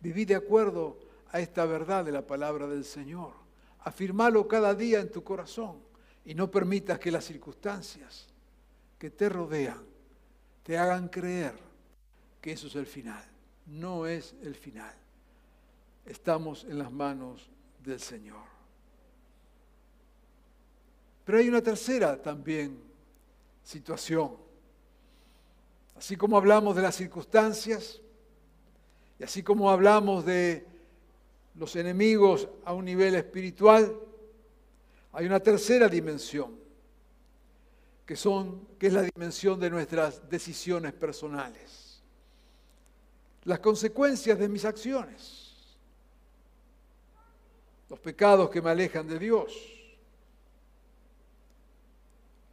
viví 0.00 0.26
de 0.26 0.34
acuerdo 0.34 0.98
a 1.30 1.40
esta 1.40 1.64
verdad 1.64 2.04
de 2.04 2.12
la 2.12 2.26
palabra 2.26 2.66
del 2.66 2.84
Señor. 2.84 3.32
Afirmalo 3.78 4.46
cada 4.46 4.74
día 4.74 5.00
en 5.00 5.10
tu 5.10 5.24
corazón 5.24 5.78
y 6.22 6.34
no 6.34 6.50
permitas 6.50 6.98
que 6.98 7.10
las 7.10 7.24
circunstancias 7.24 8.26
que 8.98 9.08
te 9.08 9.30
rodean 9.30 9.82
te 10.64 10.76
hagan 10.76 11.08
creer 11.08 11.54
que 12.42 12.52
eso 12.52 12.66
es 12.66 12.76
el 12.76 12.84
final. 12.84 13.24
No 13.68 14.06
es 14.06 14.34
el 14.42 14.54
final. 14.54 14.94
Estamos 16.04 16.64
en 16.64 16.78
las 16.78 16.92
manos 16.92 17.48
del 17.82 18.00
Señor. 18.00 18.53
Pero 21.24 21.38
hay 21.38 21.48
una 21.48 21.62
tercera 21.62 22.20
también 22.20 22.78
situación. 23.62 24.36
Así 25.96 26.16
como 26.16 26.36
hablamos 26.36 26.76
de 26.76 26.82
las 26.82 26.94
circunstancias 26.94 28.00
y 29.18 29.24
así 29.24 29.42
como 29.42 29.70
hablamos 29.70 30.24
de 30.24 30.66
los 31.54 31.76
enemigos 31.76 32.48
a 32.64 32.72
un 32.72 32.84
nivel 32.84 33.14
espiritual, 33.14 33.96
hay 35.12 35.26
una 35.26 35.38
tercera 35.38 35.88
dimensión, 35.88 36.58
que, 38.04 38.16
son, 38.16 38.66
que 38.78 38.88
es 38.88 38.92
la 38.92 39.02
dimensión 39.02 39.60
de 39.60 39.70
nuestras 39.70 40.28
decisiones 40.28 40.92
personales, 40.92 42.02
las 43.44 43.60
consecuencias 43.60 44.38
de 44.38 44.48
mis 44.48 44.64
acciones, 44.64 45.76
los 47.88 48.00
pecados 48.00 48.50
que 48.50 48.60
me 48.60 48.70
alejan 48.70 49.06
de 49.06 49.18
Dios, 49.20 49.73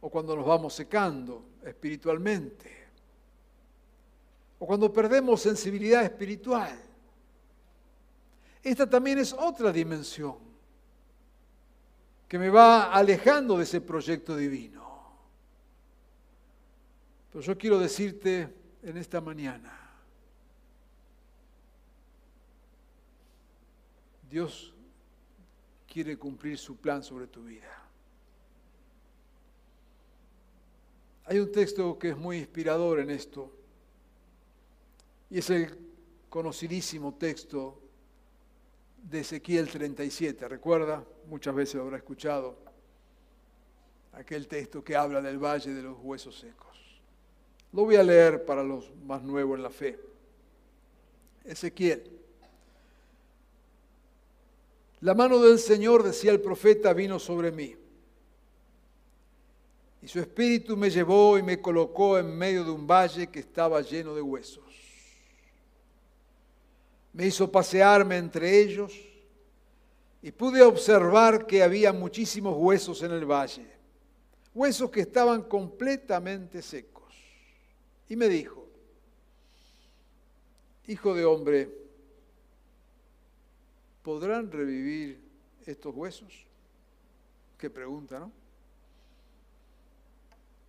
o 0.02 0.10
cuando 0.10 0.34
nos 0.36 0.44
vamos 0.44 0.74
secando 0.74 1.44
espiritualmente, 1.64 2.70
o 4.58 4.66
cuando 4.66 4.92
perdemos 4.92 5.40
sensibilidad 5.40 6.02
espiritual. 6.02 6.76
Esta 8.62 8.88
también 8.88 9.18
es 9.18 9.32
otra 9.32 9.72
dimensión 9.72 10.36
que 12.28 12.38
me 12.38 12.50
va 12.50 12.92
alejando 12.92 13.56
de 13.56 13.64
ese 13.64 13.80
proyecto 13.80 14.36
divino. 14.36 14.82
Pero 17.30 17.42
yo 17.42 17.56
quiero 17.56 17.78
decirte 17.78 18.52
en 18.82 18.96
esta 18.96 19.20
mañana, 19.20 19.78
Dios 24.28 24.74
quiere 25.86 26.16
cumplir 26.18 26.58
su 26.58 26.76
plan 26.76 27.02
sobre 27.04 27.28
tu 27.28 27.44
vida. 27.44 27.81
Hay 31.32 31.38
un 31.38 31.50
texto 31.50 31.98
que 31.98 32.10
es 32.10 32.16
muy 32.18 32.36
inspirador 32.36 33.00
en 33.00 33.08
esto, 33.08 33.50
y 35.30 35.38
es 35.38 35.48
el 35.48 35.78
conocidísimo 36.28 37.14
texto 37.14 37.80
de 39.02 39.20
Ezequiel 39.20 39.66
37. 39.66 40.46
¿Recuerda? 40.46 41.02
Muchas 41.28 41.54
veces 41.54 41.76
lo 41.76 41.84
habrá 41.84 41.96
escuchado. 41.96 42.58
Aquel 44.12 44.46
texto 44.46 44.84
que 44.84 44.94
habla 44.94 45.22
del 45.22 45.38
valle 45.38 45.72
de 45.72 45.80
los 45.80 45.96
huesos 46.02 46.38
secos. 46.38 47.00
Lo 47.72 47.86
voy 47.86 47.96
a 47.96 48.02
leer 48.02 48.44
para 48.44 48.62
los 48.62 48.94
más 49.06 49.22
nuevos 49.22 49.56
en 49.56 49.62
la 49.62 49.70
fe. 49.70 49.98
Ezequiel. 51.44 52.10
La 55.00 55.14
mano 55.14 55.38
del 55.38 55.58
Señor, 55.58 56.02
decía 56.02 56.30
el 56.30 56.42
profeta, 56.42 56.92
vino 56.92 57.18
sobre 57.18 57.50
mí. 57.52 57.81
Y 60.02 60.08
su 60.08 60.18
espíritu 60.18 60.76
me 60.76 60.90
llevó 60.90 61.38
y 61.38 61.42
me 61.42 61.60
colocó 61.60 62.18
en 62.18 62.36
medio 62.36 62.64
de 62.64 62.72
un 62.72 62.86
valle 62.88 63.28
que 63.28 63.38
estaba 63.38 63.80
lleno 63.80 64.14
de 64.16 64.20
huesos. 64.20 64.64
Me 67.12 67.26
hizo 67.26 67.50
pasearme 67.50 68.16
entre 68.16 68.60
ellos 68.60 68.92
y 70.20 70.32
pude 70.32 70.60
observar 70.60 71.46
que 71.46 71.62
había 71.62 71.92
muchísimos 71.92 72.56
huesos 72.58 73.00
en 73.02 73.12
el 73.12 73.24
valle, 73.24 73.66
huesos 74.52 74.90
que 74.90 75.02
estaban 75.02 75.42
completamente 75.42 76.62
secos. 76.62 77.14
Y 78.08 78.16
me 78.16 78.28
dijo, 78.28 78.66
hijo 80.88 81.14
de 81.14 81.24
hombre, 81.24 81.70
¿podrán 84.02 84.50
revivir 84.50 85.20
estos 85.64 85.94
huesos? 85.94 86.44
Qué 87.56 87.70
pregunta, 87.70 88.18
¿no? 88.18 88.41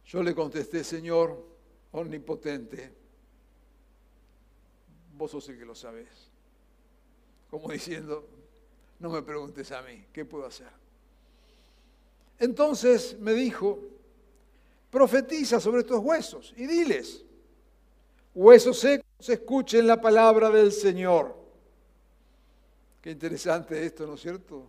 Yo 0.06 0.22
le 0.22 0.36
contesté, 0.36 0.84
Señor 0.84 1.54
omnipotente, 1.94 2.92
vos 5.16 5.32
sos 5.32 5.48
el 5.50 5.58
que 5.58 5.66
lo 5.66 5.76
sabés. 5.76 6.10
Como 7.50 7.72
diciendo, 7.72 8.28
no 9.00 9.10
me 9.10 9.22
preguntes 9.22 9.72
a 9.72 9.82
mí, 9.84 10.06
¿qué 10.12 10.26
puedo 10.26 10.46
hacer? 10.46 10.72
Entonces 12.40 13.18
me 13.20 13.34
dijo, 13.34 13.80
profetiza 14.90 15.60
sobre 15.60 15.82
estos 15.82 16.00
huesos 16.00 16.54
y 16.58 16.66
diles, 16.66 17.24
huesos 18.34 18.80
secos, 18.80 19.30
escuchen 19.30 19.86
la 19.86 20.02
palabra 20.02 20.50
del 20.50 20.72
Señor. 20.72 21.38
Qué 23.02 23.12
interesante 23.12 23.86
esto, 23.86 24.08
¿no 24.08 24.16
es 24.16 24.22
cierto? 24.22 24.68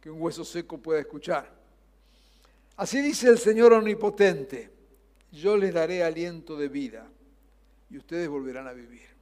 Que 0.00 0.10
un 0.10 0.20
hueso 0.20 0.44
seco 0.44 0.76
pueda 0.78 1.00
escuchar. 1.00 1.61
Así 2.76 3.00
dice 3.00 3.28
el 3.28 3.38
Señor 3.38 3.72
Omnipotente, 3.72 4.70
yo 5.30 5.56
les 5.56 5.72
daré 5.74 6.02
aliento 6.02 6.56
de 6.56 6.68
vida 6.68 7.06
y 7.90 7.98
ustedes 7.98 8.28
volverán 8.28 8.66
a 8.66 8.72
vivir. 8.72 9.12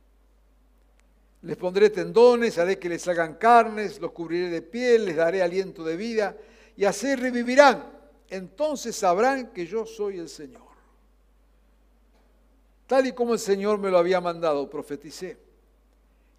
Les 1.43 1.57
pondré 1.57 1.91
tendones, 1.91 2.59
haré 2.59 2.79
que 2.79 2.89
les 2.89 3.07
hagan 3.09 3.35
carnes, 3.35 4.01
los 4.01 4.13
cubriré 4.13 4.51
de 4.51 4.63
piel, 4.63 5.07
les 5.07 5.17
daré 5.17 5.43
aliento 5.43 5.83
de 5.83 5.97
vida 5.97 6.37
y 6.77 6.85
así 6.85 7.15
revivirán. 7.15 7.85
Entonces 8.29 8.95
sabrán 8.95 9.49
que 9.49 9.67
yo 9.67 9.87
soy 9.87 10.19
el 10.19 10.29
Señor. 10.29 10.63
Tal 12.87 13.07
y 13.07 13.13
como 13.13 13.33
el 13.33 13.39
Señor 13.39 13.79
me 13.79 13.91
lo 13.91 13.99
había 13.99 14.21
mandado, 14.21 14.69
profeticé. 14.69 15.37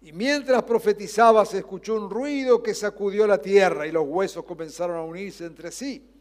Y 0.02 0.12
mientras 0.12 0.62
profetizaba 0.62 1.44
se 1.44 1.58
escuchó 1.58 1.94
un 1.94 2.10
ruido 2.10 2.62
que 2.62 2.74
sacudió 2.74 3.26
la 3.26 3.38
tierra 3.38 3.86
y 3.86 3.92
los 3.92 4.06
huesos 4.06 4.44
comenzaron 4.44 4.96
a 4.96 5.02
unirse 5.02 5.44
entre 5.46 5.70
sí. 5.72 6.11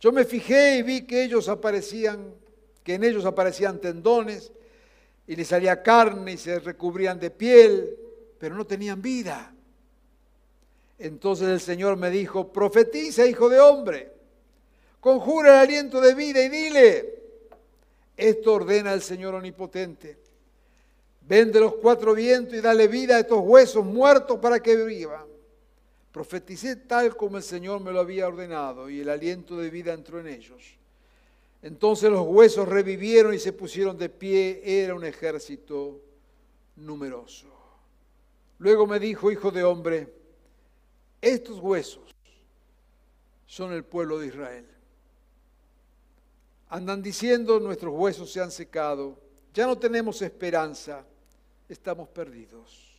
Yo 0.00 0.12
me 0.12 0.24
fijé 0.24 0.78
y 0.78 0.82
vi 0.82 1.02
que 1.02 1.22
ellos 1.22 1.48
aparecían, 1.48 2.34
que 2.82 2.94
en 2.94 3.04
ellos 3.04 3.26
aparecían 3.26 3.78
tendones 3.80 4.50
y 5.26 5.36
les 5.36 5.48
salía 5.48 5.82
carne 5.82 6.32
y 6.32 6.38
se 6.38 6.58
recubrían 6.58 7.20
de 7.20 7.30
piel, 7.30 7.96
pero 8.38 8.54
no 8.54 8.66
tenían 8.66 9.02
vida. 9.02 9.54
Entonces 10.98 11.48
el 11.48 11.60
Señor 11.60 11.96
me 11.96 12.10
dijo, 12.10 12.50
profetiza, 12.50 13.26
hijo 13.26 13.50
de 13.50 13.60
hombre, 13.60 14.10
conjura 15.00 15.50
el 15.50 15.68
aliento 15.68 16.00
de 16.00 16.14
vida 16.14 16.42
y 16.42 16.48
dile, 16.48 17.14
esto 18.16 18.54
ordena 18.54 18.94
el 18.94 19.02
Señor 19.02 19.34
omnipotente, 19.34 20.18
vende 21.22 21.60
los 21.60 21.74
cuatro 21.74 22.14
vientos 22.14 22.54
y 22.54 22.60
dale 22.60 22.88
vida 22.88 23.16
a 23.16 23.20
estos 23.20 23.40
huesos 23.40 23.84
muertos 23.84 24.38
para 24.40 24.60
que 24.60 24.76
vivan. 24.76 25.29
Profeticé 26.12 26.76
tal 26.76 27.16
como 27.16 27.36
el 27.36 27.42
Señor 27.42 27.80
me 27.80 27.92
lo 27.92 28.00
había 28.00 28.26
ordenado 28.26 28.90
y 28.90 29.00
el 29.00 29.08
aliento 29.08 29.56
de 29.56 29.70
vida 29.70 29.92
entró 29.92 30.18
en 30.18 30.26
ellos. 30.26 30.74
Entonces 31.62 32.10
los 32.10 32.26
huesos 32.26 32.68
revivieron 32.68 33.34
y 33.34 33.38
se 33.38 33.52
pusieron 33.52 33.96
de 33.96 34.08
pie. 34.08 34.60
Era 34.64 34.94
un 34.94 35.04
ejército 35.04 36.00
numeroso. 36.76 37.46
Luego 38.58 38.86
me 38.86 38.98
dijo, 38.98 39.30
hijo 39.30 39.50
de 39.50 39.62
hombre, 39.62 40.12
estos 41.20 41.58
huesos 41.60 42.14
son 43.46 43.72
el 43.72 43.84
pueblo 43.84 44.18
de 44.18 44.28
Israel. 44.28 44.66
Andan 46.68 47.02
diciendo, 47.02 47.58
nuestros 47.58 47.92
huesos 47.94 48.32
se 48.32 48.40
han 48.40 48.50
secado, 48.50 49.18
ya 49.52 49.66
no 49.66 49.76
tenemos 49.76 50.22
esperanza, 50.22 51.04
estamos 51.68 52.08
perdidos. 52.08 52.89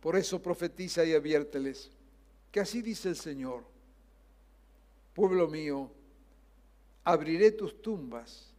Por 0.00 0.16
eso 0.16 0.40
profetiza 0.40 1.04
y 1.04 1.12
adviérteles 1.12 1.90
que 2.50 2.60
así 2.60 2.82
dice 2.82 3.10
el 3.10 3.16
Señor, 3.16 3.64
pueblo 5.14 5.46
mío, 5.46 5.90
abriré 7.04 7.52
tus 7.52 7.80
tumbas 7.80 8.52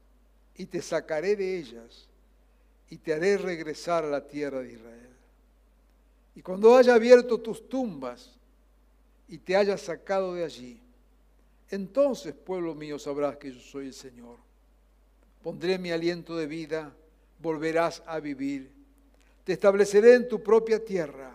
y 0.56 0.66
te 0.66 0.82
sacaré 0.82 1.36
de 1.36 1.58
ellas 1.58 2.08
y 2.90 2.98
te 2.98 3.14
haré 3.14 3.38
regresar 3.38 4.06
a 4.06 4.10
la 4.10 4.28
tierra 4.28 4.62
de 4.62 4.74
Israel. 4.74 5.10
Y 6.36 6.42
cuando 6.42 6.76
haya 6.76 6.96
abierto 6.96 7.40
tus 7.40 7.68
tumbas 7.68 8.38
y 9.28 9.38
te 9.38 9.56
haya 9.56 9.78
sacado 9.78 10.34
de 10.34 10.46
allí, 10.46 10.82
entonces, 11.70 12.34
pueblo 12.34 12.76
mío, 12.76 13.00
sabrás 13.00 13.38
que 13.38 13.52
yo 13.52 13.60
soy 13.60 13.88
el 13.88 13.94
Señor. 13.94 14.38
Pondré 15.42 15.80
mi 15.80 15.92
aliento 15.92 16.36
de 16.36 16.46
vida, 16.46 16.94
volverás 17.40 18.04
a 18.06 18.20
vivir. 18.20 18.70
Te 19.44 19.54
estableceré 19.54 20.16
en 20.16 20.28
tu 20.28 20.42
propia 20.42 20.84
tierra. 20.84 21.32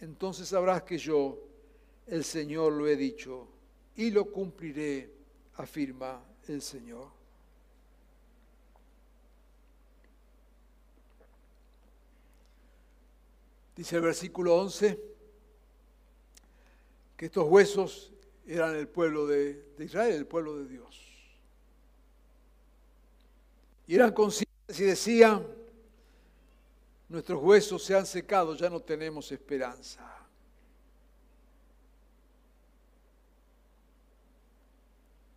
Entonces 0.00 0.48
sabrás 0.48 0.82
que 0.82 0.98
yo, 0.98 1.38
el 2.06 2.24
Señor, 2.24 2.72
lo 2.72 2.86
he 2.86 2.96
dicho 2.96 3.48
y 3.96 4.10
lo 4.10 4.30
cumpliré 4.30 5.10
afirma 5.56 6.22
el 6.48 6.62
Señor. 6.62 7.08
Dice 13.74 13.96
el 13.96 14.02
versículo 14.02 14.56
11 14.56 14.98
que 17.16 17.26
estos 17.26 17.46
huesos 17.48 18.12
eran 18.46 18.76
el 18.76 18.88
pueblo 18.88 19.26
de, 19.26 19.64
Israel, 19.78 20.14
el 20.14 20.26
pueblo 20.26 20.56
de 20.56 20.68
Dios. 20.68 21.02
Y 23.86 23.94
eran 23.94 24.12
conscientes 24.12 24.80
y 24.80 24.84
decían, 24.84 25.46
nuestros 27.08 27.42
huesos 27.42 27.82
se 27.82 27.96
han 27.96 28.06
secado, 28.06 28.54
ya 28.54 28.68
no 28.68 28.80
tenemos 28.80 29.30
esperanza. 29.30 30.16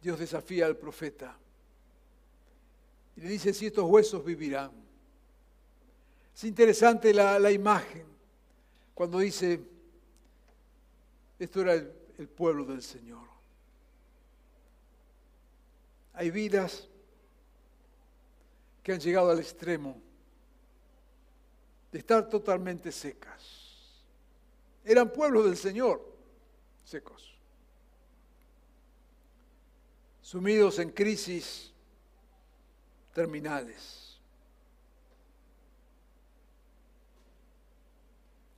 Dios 0.02 0.18
desafía 0.18 0.66
al 0.66 0.78
profeta 0.78 1.38
y 3.18 3.22
le 3.22 3.30
dice 3.30 3.54
si 3.54 3.68
estos 3.68 3.84
huesos 3.84 4.24
vivirán. 4.24 4.72
Es 6.34 6.44
interesante 6.46 7.14
la, 7.14 7.52
imagen 7.52 8.06
cuando 8.96 9.20
dice, 9.20 9.60
esto 11.38 11.62
era 11.62 11.74
el, 11.74 11.92
el 12.18 12.30
pueblo 12.30 12.64
del 12.64 12.82
Señor. 12.82 13.28
Hay 16.14 16.32
vidas 16.32 16.88
que 18.82 18.94
han 18.94 19.00
llegado 19.02 19.32
al 19.32 19.40
extremo 19.40 20.09
de 21.92 22.00
estar 22.00 22.30
totalmente 22.30 22.92
secas. 22.92 23.94
Eran 24.84 25.12
pueblos 25.12 25.46
del 25.46 25.58
Señor, 25.58 26.02
secos 26.84 27.30
sumidos 30.30 30.78
en 30.78 30.92
crisis 30.92 31.74
terminales. 33.16 34.22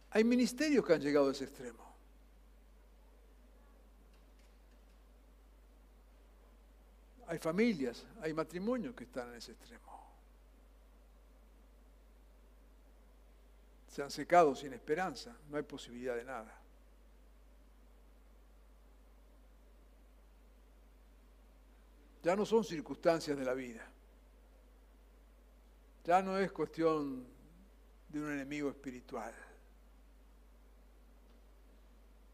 Hay 0.10 0.26
ministerios 0.26 0.86
que 0.86 0.92
han 0.92 1.00
llegado 1.00 1.30
a 1.30 1.32
ese 1.32 1.46
extremo. 1.46 1.96
Hay 7.28 7.40
familias, 7.40 8.06
hay 8.22 8.34
matrimonios 8.34 8.94
que 8.94 9.06
están 9.06 9.30
en 9.30 9.36
ese 9.36 9.54
extremo. 9.54 9.91
Se 13.92 14.02
han 14.02 14.10
secado 14.10 14.56
sin 14.56 14.72
esperanza, 14.72 15.36
no 15.50 15.58
hay 15.58 15.64
posibilidad 15.64 16.16
de 16.16 16.24
nada. 16.24 16.58
Ya 22.24 22.36
no 22.38 22.46
son 22.46 22.64
circunstancias 22.64 23.38
de 23.38 23.44
la 23.44 23.54
vida. 23.54 23.86
Ya 26.06 26.22
no 26.22 26.38
es 26.38 26.54
cuestión 26.54 27.28
de 28.08 28.20
un 28.22 28.32
enemigo 28.32 28.70
espiritual. 28.70 29.34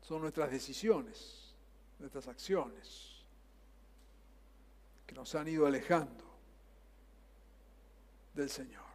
Son 0.01 0.21
nuestras 0.21 0.51
decisiones, 0.51 1.55
nuestras 1.97 2.27
acciones, 2.27 3.23
que 5.07 5.15
nos 5.15 5.33
han 5.33 5.47
ido 5.47 5.65
alejando 5.65 6.23
del 8.35 8.49
Señor. 8.51 8.86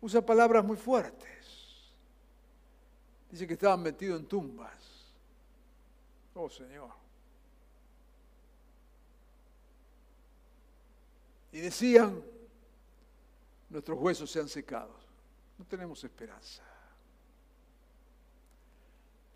Usa 0.00 0.24
palabras 0.24 0.64
muy 0.64 0.76
fuertes. 0.76 1.92
Dice 3.30 3.46
que 3.46 3.54
estaban 3.54 3.82
metidos 3.82 4.20
en 4.20 4.26
tumbas. 4.26 5.12
Oh 6.34 6.48
Señor. 6.48 6.90
Y 11.52 11.60
decían, 11.60 12.22
nuestros 13.70 13.98
huesos 13.98 14.30
se 14.30 14.40
han 14.40 14.48
secado, 14.48 14.94
no 15.58 15.64
tenemos 15.64 16.02
esperanza. 16.04 16.62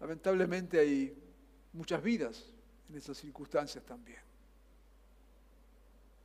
Lamentablemente 0.01 0.79
hay 0.79 1.17
muchas 1.73 2.03
vidas 2.03 2.45
en 2.89 2.97
esas 2.97 3.17
circunstancias 3.17 3.85
también. 3.85 4.21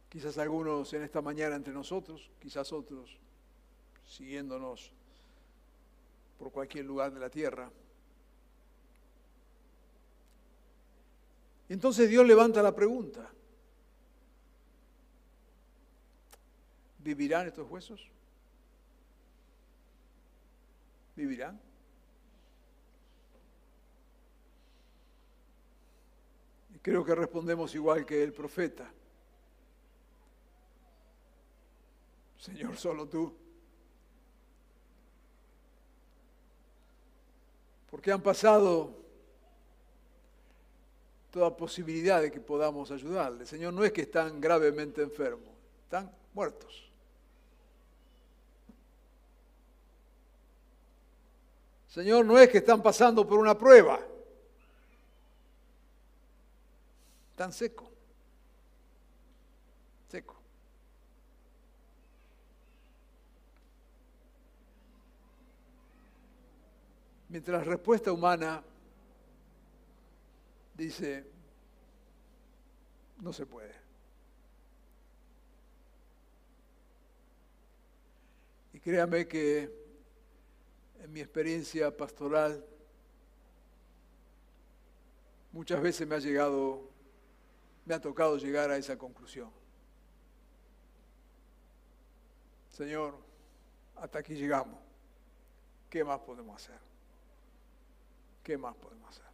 Quizás 0.09 0.37
algunos 0.37 0.91
en 0.93 1.03
esta 1.03 1.21
mañana 1.21 1.55
entre 1.55 1.73
nosotros, 1.73 2.29
quizás 2.39 2.71
otros 2.71 3.17
siguiéndonos 4.07 4.91
por 6.39 6.51
cualquier 6.51 6.85
lugar 6.85 7.13
de 7.13 7.19
la 7.19 7.29
tierra. 7.29 7.69
Entonces 11.69 12.09
Dios 12.09 12.25
levanta 12.25 12.61
la 12.63 12.73
pregunta, 12.73 13.29
¿Vivirán 16.99 17.47
estos 17.47 17.69
huesos? 17.69 18.05
¿Vivirán? 21.15 21.57
creo 26.81 27.03
que 27.03 27.15
respondemos 27.15 27.75
igual 27.75 28.05
que 28.05 28.23
el 28.23 28.31
profeta. 28.31 28.89
Señor, 32.37 32.77
solo 32.77 33.07
tú. 33.07 33.46
Porque 37.89 38.11
han 38.11 38.21
pasado 38.21 38.93
toda 41.31 41.55
posibilidad 41.55 42.21
de 42.21 42.31
que 42.31 42.39
podamos 42.39 42.91
ayudarle. 42.91 43.45
Señor, 43.45 43.73
no 43.73 43.83
es 43.83 43.91
que 43.91 44.01
están 44.01 44.41
gravemente 44.41 45.01
enfermos, 45.01 45.49
están 45.83 46.11
muertos. 46.33 46.87
Señor, 51.87 52.25
no 52.25 52.37
es 52.37 52.49
que 52.49 52.59
están 52.59 52.83
pasando 52.83 53.27
por 53.27 53.39
una 53.39 53.57
prueba. 53.57 53.99
Están 57.31 57.51
secos. 57.53 57.87
Seco. 60.07 60.35
Mientras 67.29 67.65
respuesta 67.65 68.11
humana 68.11 68.63
dice, 70.75 71.25
no 73.19 73.33
se 73.33 73.45
puede. 73.45 73.73
Y 78.73 78.79
créame 78.79 79.27
que 79.27 79.69
en 81.01 81.11
mi 81.11 81.19
experiencia 81.19 81.95
pastoral 81.95 82.63
muchas 85.51 85.81
veces 85.81 86.07
me 86.07 86.15
ha 86.15 86.19
llegado, 86.19 86.89
me 87.85 87.95
ha 87.95 87.99
tocado 87.99 88.37
llegar 88.37 88.71
a 88.71 88.77
esa 88.77 88.97
conclusión. 88.97 89.51
Señor, 92.69 93.17
hasta 93.95 94.19
aquí 94.19 94.35
llegamos. 94.35 94.79
¿Qué 95.89 96.03
más 96.03 96.19
podemos 96.19 96.61
hacer? 96.61 96.79
¿Qué 98.47 98.57
más 98.57 98.73
podemos 98.77 99.09
hacer? 99.09 99.25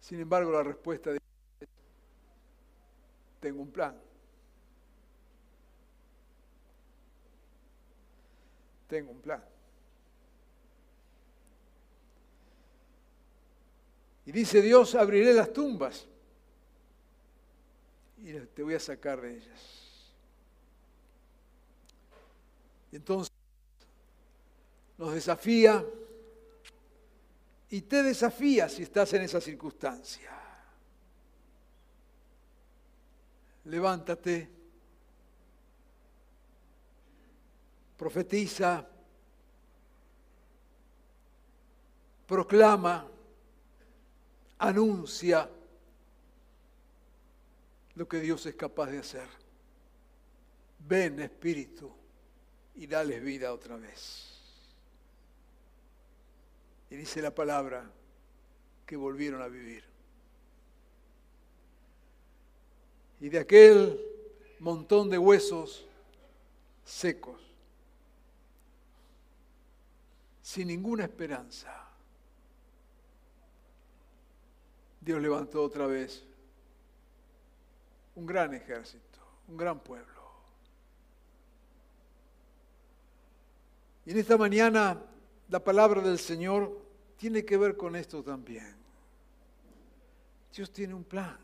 Sin 0.00 0.20
embargo, 0.20 0.50
la 0.50 0.62
respuesta 0.62 1.10
es, 1.10 1.18
tengo 3.38 3.60
un 3.60 3.70
plan. 3.70 3.94
Tengo 8.88 9.10
un 9.10 9.20
plan. 9.20 9.44
Y 14.24 14.32
dice 14.32 14.62
Dios, 14.62 14.94
abriré 14.94 15.34
las 15.34 15.52
tumbas 15.52 16.08
y 18.16 18.32
te 18.32 18.62
voy 18.62 18.72
a 18.72 18.80
sacar 18.80 19.20
de 19.20 19.36
ellas. 19.36 20.14
Entonces 22.92 23.35
nos 24.98 25.14
desafía 25.14 25.84
y 27.70 27.82
te 27.82 28.02
desafía 28.02 28.68
si 28.68 28.82
estás 28.82 29.12
en 29.12 29.22
esa 29.22 29.40
circunstancia. 29.40 30.30
Levántate, 33.64 34.48
profetiza, 37.96 38.86
proclama, 42.26 43.06
anuncia 44.58 45.50
lo 47.96 48.06
que 48.06 48.20
Dios 48.20 48.46
es 48.46 48.54
capaz 48.54 48.86
de 48.86 48.98
hacer. 48.98 49.28
Ven, 50.78 51.20
Espíritu, 51.20 51.90
y 52.76 52.86
dales 52.86 53.22
vida 53.22 53.52
otra 53.52 53.76
vez. 53.76 54.35
Y 56.90 56.96
dice 56.96 57.20
la 57.20 57.34
palabra 57.34 57.90
que 58.86 58.96
volvieron 58.96 59.42
a 59.42 59.48
vivir. 59.48 59.84
Y 63.20 63.28
de 63.28 63.38
aquel 63.38 64.00
montón 64.60 65.10
de 65.10 65.18
huesos 65.18 65.86
secos, 66.84 67.40
sin 70.42 70.68
ninguna 70.68 71.04
esperanza, 71.04 71.86
Dios 75.00 75.20
levantó 75.20 75.62
otra 75.62 75.86
vez 75.86 76.24
un 78.14 78.26
gran 78.26 78.54
ejército, 78.54 79.18
un 79.48 79.56
gran 79.56 79.80
pueblo. 79.80 80.14
Y 84.04 84.12
en 84.12 84.18
esta 84.18 84.36
mañana 84.36 85.02
la 85.48 85.62
palabra 85.62 86.00
del 86.02 86.18
Señor 86.18 86.76
tiene 87.16 87.44
que 87.44 87.56
ver 87.56 87.76
con 87.76 87.96
esto 87.96 88.22
también. 88.22 88.74
Dios 90.54 90.70
tiene 90.70 90.94
un 90.94 91.04
plan, 91.04 91.36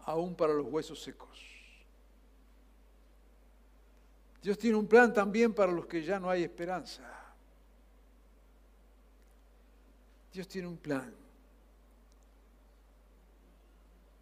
aún 0.00 0.34
para 0.34 0.52
los 0.52 0.66
huesos 0.66 1.02
secos. 1.02 1.40
Dios 4.42 4.58
tiene 4.58 4.76
un 4.76 4.86
plan 4.86 5.12
también 5.12 5.52
para 5.52 5.72
los 5.72 5.86
que 5.86 6.02
ya 6.04 6.20
no 6.20 6.30
hay 6.30 6.44
esperanza. 6.44 7.02
Dios 10.32 10.46
tiene 10.46 10.68
un 10.68 10.76
plan 10.76 11.12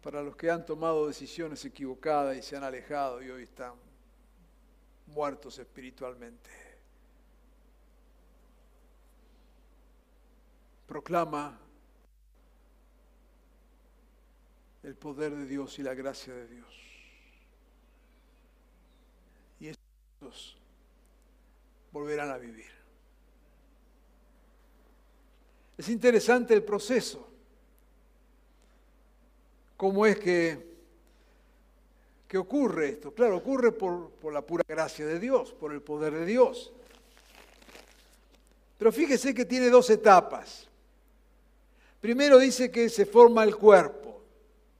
para 0.01 0.21
los 0.21 0.35
que 0.35 0.49
han 0.49 0.65
tomado 0.65 1.07
decisiones 1.07 1.65
equivocadas 1.65 2.37
y 2.37 2.41
se 2.41 2.55
han 2.55 2.63
alejado 2.63 3.21
y 3.21 3.29
hoy 3.29 3.43
están 3.43 3.73
muertos 5.07 5.57
espiritualmente. 5.59 6.64
Proclama 10.95 11.59
el 14.81 14.95
poder 14.95 15.35
de 15.35 15.45
Dios 15.45 15.77
y 15.77 15.83
la 15.83 15.93
gracia 15.93 16.33
de 16.33 16.47
Dios. 16.47 16.73
Y 19.59 19.67
estos 19.67 20.55
volverán 21.91 22.31
a 22.31 22.37
vivir. 22.37 22.71
Es 25.77 25.89
interesante 25.89 26.53
el 26.53 26.63
proceso. 26.63 27.27
¿Cómo 29.75 30.05
es 30.05 30.17
que, 30.17 30.77
que 32.25 32.37
ocurre 32.37 32.87
esto? 32.91 33.13
Claro, 33.13 33.35
ocurre 33.35 33.73
por, 33.73 34.11
por 34.11 34.31
la 34.31 34.43
pura 34.43 34.63
gracia 34.65 35.05
de 35.05 35.19
Dios, 35.19 35.51
por 35.51 35.73
el 35.73 35.81
poder 35.81 36.13
de 36.13 36.25
Dios. 36.25 36.71
Pero 38.77 38.93
fíjese 38.93 39.33
que 39.33 39.43
tiene 39.43 39.69
dos 39.69 39.89
etapas. 39.89 40.69
Primero 42.05 42.37
dice 42.37 42.69
que 42.69 42.87
se 42.87 43.03
forma 43.03 43.43
el 43.43 43.55
cuerpo, 43.55 44.21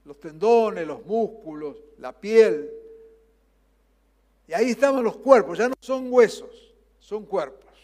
los 0.04 0.20
tendones, 0.20 0.86
los 0.86 1.04
músculos, 1.04 1.76
la 1.98 2.12
piel. 2.12 2.70
Y 4.46 4.52
ahí 4.52 4.70
estaban 4.70 5.02
los 5.02 5.16
cuerpos, 5.16 5.58
ya 5.58 5.68
no 5.68 5.74
son 5.80 6.06
huesos, 6.08 6.72
son 7.00 7.26
cuerpos. 7.26 7.74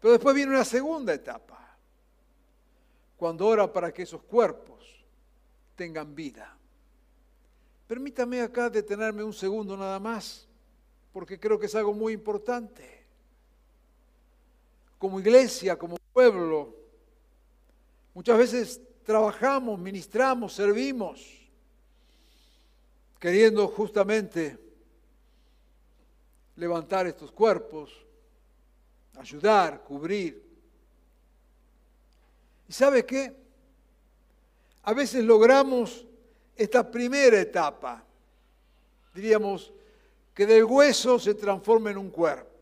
Pero 0.00 0.12
después 0.12 0.34
viene 0.34 0.52
una 0.52 0.64
segunda 0.64 1.12
etapa, 1.12 1.76
cuando 3.18 3.46
ora 3.46 3.70
para 3.70 3.92
que 3.92 4.04
esos 4.04 4.22
cuerpos 4.22 4.82
tengan 5.76 6.14
vida. 6.14 6.56
Permítame 7.86 8.40
acá 8.40 8.70
detenerme 8.70 9.22
un 9.22 9.34
segundo 9.34 9.76
nada 9.76 10.00
más, 10.00 10.48
porque 11.12 11.38
creo 11.38 11.58
que 11.58 11.66
es 11.66 11.74
algo 11.74 11.92
muy 11.92 12.14
importante. 12.14 13.03
Como 15.04 15.20
iglesia, 15.20 15.76
como 15.76 15.98
pueblo. 16.14 16.74
Muchas 18.14 18.38
veces 18.38 18.80
trabajamos, 19.02 19.78
ministramos, 19.78 20.54
servimos, 20.54 21.46
queriendo 23.18 23.68
justamente 23.68 24.58
levantar 26.56 27.06
estos 27.06 27.30
cuerpos, 27.30 27.92
ayudar, 29.16 29.82
cubrir. 29.82 30.42
¿Y 32.66 32.72
sabe 32.72 33.04
qué? 33.04 33.36
A 34.84 34.94
veces 34.94 35.22
logramos 35.22 36.06
esta 36.56 36.90
primera 36.90 37.38
etapa, 37.38 38.02
diríamos, 39.14 39.70
que 40.32 40.46
del 40.46 40.64
hueso 40.64 41.18
se 41.18 41.34
transforma 41.34 41.90
en 41.90 41.98
un 41.98 42.08
cuerpo 42.08 42.53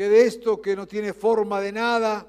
que 0.00 0.08
de 0.08 0.24
esto 0.24 0.62
que 0.62 0.74
no 0.74 0.88
tiene 0.88 1.12
forma 1.12 1.60
de 1.60 1.72
nada, 1.72 2.26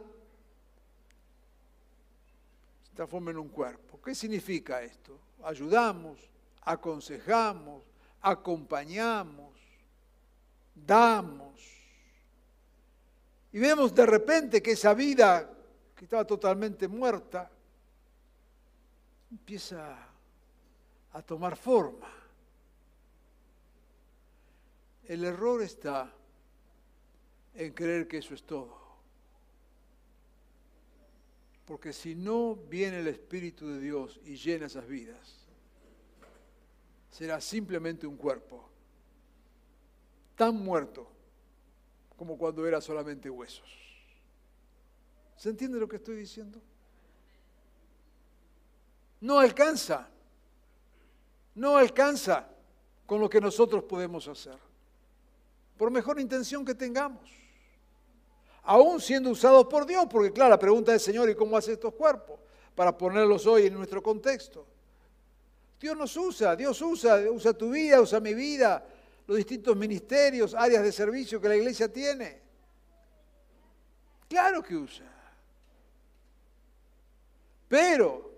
se 2.83 2.93
transforma 2.93 3.31
en 3.31 3.37
un 3.37 3.47
cuerpo. 3.47 3.97
¿Qué 4.03 4.13
significa 4.13 4.83
esto? 4.83 5.17
Ayudamos, 5.41 6.19
aconsejamos, 6.63 7.81
acompañamos, 8.19 9.53
damos. 10.75 11.61
Y 13.53 13.59
vemos 13.59 13.95
de 13.95 14.05
repente 14.05 14.61
que 14.61 14.71
esa 14.71 14.93
vida 14.93 15.49
que 15.95 16.03
estaba 16.03 16.27
totalmente 16.27 16.89
muerta 16.89 17.49
empieza 19.31 19.95
a 21.13 21.21
tomar 21.21 21.55
forma. 21.55 22.11
El 25.05 25.23
error 25.23 25.61
está 25.61 26.13
en 27.53 27.73
creer 27.73 28.07
que 28.07 28.17
eso 28.17 28.33
es 28.33 28.43
todo. 28.43 28.79
Porque 31.65 31.93
si 31.93 32.15
no 32.15 32.55
viene 32.55 32.99
el 32.99 33.07
Espíritu 33.07 33.67
de 33.67 33.79
Dios 33.79 34.19
y 34.25 34.35
llena 34.35 34.65
esas 34.65 34.87
vidas, 34.87 35.37
será 37.09 37.39
simplemente 37.39 38.07
un 38.07 38.17
cuerpo, 38.17 38.67
tan 40.35 40.55
muerto 40.55 41.07
como 42.17 42.37
cuando 42.37 42.65
era 42.67 42.81
solamente 42.81 43.29
huesos. 43.29 43.69
¿Se 45.37 45.49
entiende 45.49 45.79
lo 45.79 45.87
que 45.87 45.95
estoy 45.97 46.15
diciendo? 46.15 46.61
No 49.19 49.39
alcanza, 49.39 50.09
no 51.55 51.77
alcanza 51.77 52.47
con 53.05 53.19
lo 53.19 53.29
que 53.29 53.41
nosotros 53.41 53.83
podemos 53.83 54.27
hacer, 54.27 54.57
por 55.77 55.91
mejor 55.91 56.19
intención 56.19 56.65
que 56.65 56.75
tengamos 56.75 57.40
aún 58.63 59.01
siendo 59.01 59.29
usados 59.29 59.67
por 59.67 59.85
Dios, 59.85 60.05
porque 60.09 60.31
claro, 60.31 60.51
la 60.51 60.59
pregunta 60.59 60.93
es, 60.93 61.01
Señor, 61.01 61.29
¿y 61.29 61.35
cómo 61.35 61.57
hace 61.57 61.73
estos 61.73 61.93
cuerpos? 61.93 62.39
Para 62.75 62.97
ponerlos 62.97 63.45
hoy 63.45 63.67
en 63.67 63.73
nuestro 63.73 64.01
contexto. 64.01 64.65
Dios 65.79 65.97
nos 65.97 66.15
usa, 66.15 66.55
Dios 66.55 66.79
usa, 66.81 67.17
usa 67.31 67.53
tu 67.53 67.71
vida, 67.71 67.99
usa 67.99 68.19
mi 68.19 68.33
vida, 68.33 68.85
los 69.25 69.37
distintos 69.37 69.75
ministerios, 69.75 70.53
áreas 70.53 70.83
de 70.83 70.91
servicio 70.91 71.41
que 71.41 71.49
la 71.49 71.55
iglesia 71.55 71.91
tiene. 71.91 72.39
Claro 74.27 74.61
que 74.61 74.75
usa. 74.75 75.05
Pero, 77.67 78.31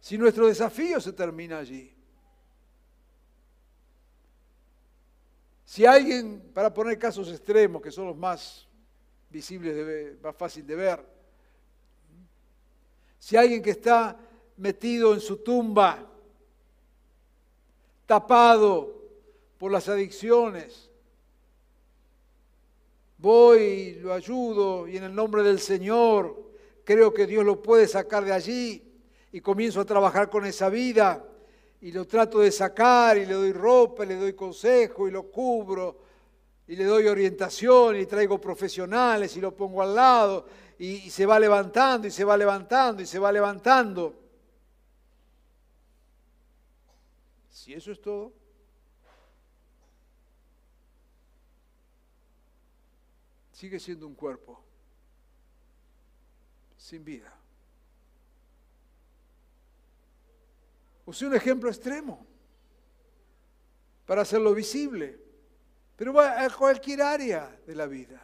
si 0.00 0.16
nuestro 0.16 0.46
desafío 0.46 1.00
se 1.00 1.12
termina 1.12 1.58
allí, 1.58 1.93
Si 5.64 5.86
alguien, 5.86 6.50
para 6.52 6.72
poner 6.72 6.98
casos 6.98 7.30
extremos, 7.30 7.80
que 7.80 7.90
son 7.90 8.06
los 8.06 8.16
más 8.16 8.68
visibles, 9.30 9.74
de 9.74 10.18
más 10.22 10.36
fácil 10.36 10.66
de 10.66 10.76
ver, 10.76 11.04
si 13.18 13.36
alguien 13.36 13.62
que 13.62 13.70
está 13.70 14.18
metido 14.58 15.14
en 15.14 15.20
su 15.20 15.38
tumba, 15.38 16.06
tapado 18.06 19.02
por 19.58 19.72
las 19.72 19.88
adicciones, 19.88 20.90
voy 23.16 23.94
lo 24.02 24.12
ayudo 24.12 24.86
y 24.86 24.98
en 24.98 25.04
el 25.04 25.14
nombre 25.14 25.42
del 25.42 25.58
Señor 25.58 26.52
creo 26.84 27.14
que 27.14 27.26
Dios 27.26 27.42
lo 27.44 27.62
puede 27.62 27.88
sacar 27.88 28.24
de 28.24 28.32
allí 28.32 28.84
y 29.32 29.40
comienzo 29.40 29.80
a 29.80 29.86
trabajar 29.86 30.28
con 30.28 30.44
esa 30.44 30.68
vida 30.68 31.24
y 31.84 31.92
lo 31.92 32.06
trato 32.06 32.38
de 32.38 32.50
sacar 32.50 33.18
y 33.18 33.26
le 33.26 33.34
doy 33.34 33.52
ropa, 33.52 34.04
y 34.04 34.08
le 34.08 34.16
doy 34.16 34.32
consejo 34.32 35.06
y 35.06 35.10
lo 35.10 35.30
cubro 35.30 36.00
y 36.66 36.76
le 36.76 36.84
doy 36.84 37.06
orientación 37.06 37.96
y 37.96 38.06
traigo 38.06 38.40
profesionales 38.40 39.36
y 39.36 39.40
lo 39.42 39.54
pongo 39.54 39.82
al 39.82 39.94
lado 39.94 40.46
y, 40.78 40.86
y 40.86 41.10
se 41.10 41.26
va 41.26 41.38
levantando 41.38 42.06
y 42.06 42.10
se 42.10 42.24
va 42.24 42.38
levantando 42.38 43.02
y 43.02 43.06
se 43.06 43.18
va 43.18 43.30
levantando. 43.30 44.18
Si 47.50 47.74
eso 47.74 47.92
es 47.92 48.00
todo, 48.00 48.32
sigue 53.52 53.78
siendo 53.78 54.06
un 54.06 54.14
cuerpo 54.14 54.58
sin 56.78 57.04
vida. 57.04 57.43
Usé 61.06 61.26
un 61.26 61.34
ejemplo 61.34 61.68
extremo 61.68 62.26
para 64.06 64.22
hacerlo 64.22 64.54
visible, 64.54 65.18
pero 65.96 66.12
va 66.12 66.44
a 66.44 66.50
cualquier 66.50 67.02
área 67.02 67.58
de 67.66 67.74
la 67.74 67.86
vida. 67.86 68.20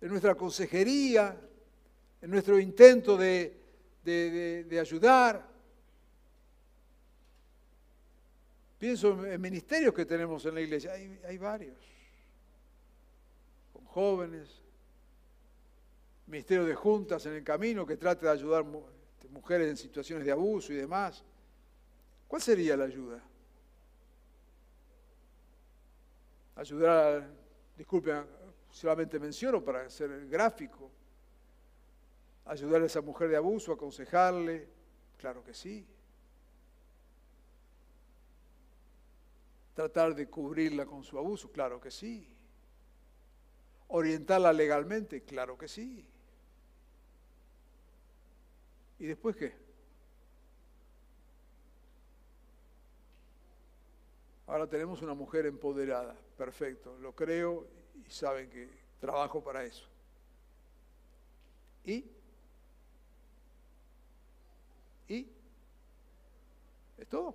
En 0.00 0.08
nuestra 0.08 0.34
consejería, 0.34 1.38
en 2.22 2.30
nuestro 2.30 2.58
intento 2.58 3.16
de, 3.16 3.60
de, 4.04 4.80
ayudar. 4.80 5.48
Pienso 8.78 9.26
en 9.26 9.40
ministerios 9.40 9.92
que 9.92 10.06
tenemos 10.06 10.44
en 10.46 10.54
la 10.54 10.60
iglesia, 10.62 10.92
hay, 10.92 11.20
hay 11.26 11.36
varios, 11.36 11.76
con 13.72 13.84
jóvenes, 13.84 14.48
ministerio 16.26 16.64
de 16.64 16.74
juntas 16.74 17.26
en 17.26 17.34
el 17.34 17.44
camino 17.44 17.84
que 17.84 17.96
trate 17.96 18.24
de 18.24 18.32
ayudar 18.32 18.64
mujeres 19.30 19.68
en 19.68 19.76
situaciones 19.76 20.24
de 20.24 20.32
abuso 20.32 20.72
y 20.72 20.76
demás. 20.76 21.24
¿Cuál 22.28 22.42
sería 22.42 22.76
la 22.76 22.84
ayuda? 22.84 23.22
Ayudar, 26.56 27.28
disculpen, 27.76 28.24
solamente 28.70 29.18
menciono 29.18 29.64
para 29.64 29.88
ser 29.88 30.28
gráfico, 30.28 30.90
ayudar 32.44 32.82
a 32.82 32.86
esa 32.86 33.00
mujer 33.00 33.28
de 33.28 33.36
abuso, 33.36 33.72
aconsejarle, 33.72 34.68
claro 35.16 35.42
que 35.42 35.54
sí. 35.54 35.86
Tratar 39.74 40.14
de 40.14 40.28
cubrirla 40.28 40.84
con 40.84 41.02
su 41.02 41.18
abuso, 41.18 41.50
claro 41.50 41.80
que 41.80 41.90
sí. 41.90 42.28
Orientarla 43.88 44.52
legalmente, 44.52 45.22
claro 45.22 45.56
que 45.56 45.68
sí. 45.68 46.06
¿Y 49.00 49.06
después 49.06 49.34
qué? 49.34 49.54
Ahora 54.46 54.66
tenemos 54.66 55.00
una 55.00 55.14
mujer 55.14 55.46
empoderada, 55.46 56.14
perfecto, 56.36 56.98
lo 56.98 57.14
creo 57.14 57.66
y 58.06 58.10
saben 58.10 58.50
que 58.50 58.68
trabajo 59.00 59.42
para 59.42 59.64
eso. 59.64 59.86
¿Y? 61.82 62.04
¿Y? 65.08 65.26
¿Es 66.98 67.08
todo? 67.08 67.34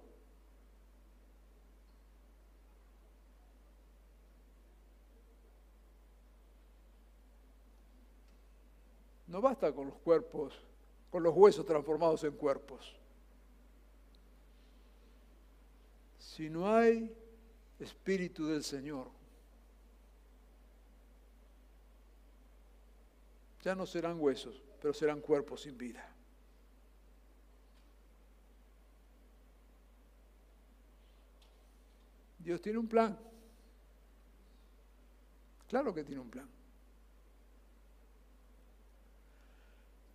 No 9.26 9.42
basta 9.42 9.74
con 9.74 9.88
los 9.88 9.98
cuerpos 9.98 10.54
con 11.16 11.24
los 11.24 11.34
huesos 11.34 11.66
transformados 11.66 12.26
en 12.26 12.34
cuerpos. 12.34 12.94
Si 16.20 16.50
no 16.50 16.70
hay 16.70 17.10
Espíritu 17.80 18.46
del 18.46 18.66
Señor, 18.66 19.08
ya 23.64 23.74
no 23.76 23.86
serán 23.86 24.20
huesos, 24.20 24.62
pero 24.82 24.94
serán 24.94 25.22
cuerpos 25.22 25.62
sin 25.62 25.78
vida. 25.78 26.06
Dios 32.40 32.60
tiene 32.62 32.78
un 32.78 32.90
plan. 32.90 33.18
Claro 35.70 35.94
que 35.94 36.04
tiene 36.04 36.20
un 36.20 36.30
plan. 36.30 36.50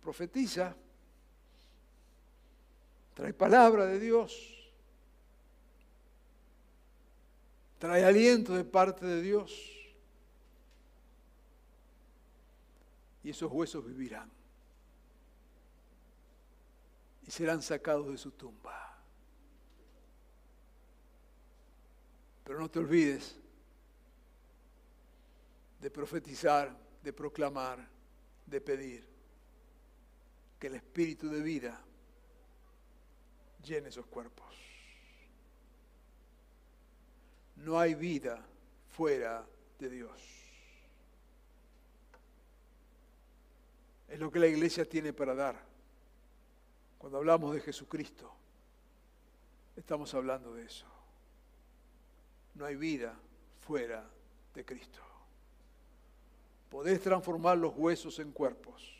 Profetiza 0.03 0.75
trae 3.13 3.33
palabra 3.33 3.85
de 3.85 3.99
Dios, 3.99 4.71
trae 7.79 8.05
aliento 8.05 8.53
de 8.53 8.63
parte 8.63 9.05
de 9.05 9.21
Dios. 9.21 9.67
Y 13.23 13.29
esos 13.29 13.51
huesos 13.51 13.85
vivirán 13.85 14.31
y 17.25 17.31
serán 17.31 17.61
sacados 17.61 18.07
de 18.09 18.17
su 18.17 18.31
tumba. 18.31 18.99
Pero 22.43 22.59
no 22.59 22.69
te 22.69 22.79
olvides 22.79 23.35
de 25.79 25.89
profetizar, 25.89 26.75
de 27.03 27.13
proclamar, 27.13 27.87
de 28.45 28.61
pedir 28.61 29.07
que 30.59 30.67
el 30.67 30.75
espíritu 30.75 31.29
de 31.29 31.41
vida 31.41 31.83
llene 33.61 33.89
esos 33.89 34.05
cuerpos. 34.05 34.47
No 37.57 37.79
hay 37.79 37.93
vida 37.93 38.43
fuera 38.89 39.45
de 39.79 39.89
Dios. 39.89 40.21
Es 44.07 44.19
lo 44.19 44.31
que 44.31 44.39
la 44.39 44.47
iglesia 44.47 44.83
tiene 44.85 45.13
para 45.13 45.35
dar. 45.35 45.55
Cuando 46.97 47.17
hablamos 47.17 47.53
de 47.53 47.61
Jesucristo, 47.61 48.31
estamos 49.75 50.13
hablando 50.13 50.53
de 50.53 50.65
eso. 50.65 50.85
No 52.55 52.65
hay 52.65 52.75
vida 52.75 53.17
fuera 53.59 54.07
de 54.53 54.65
Cristo. 54.65 54.99
Podés 56.69 57.01
transformar 57.01 57.57
los 57.57 57.73
huesos 57.75 58.19
en 58.19 58.31
cuerpos, 58.31 58.95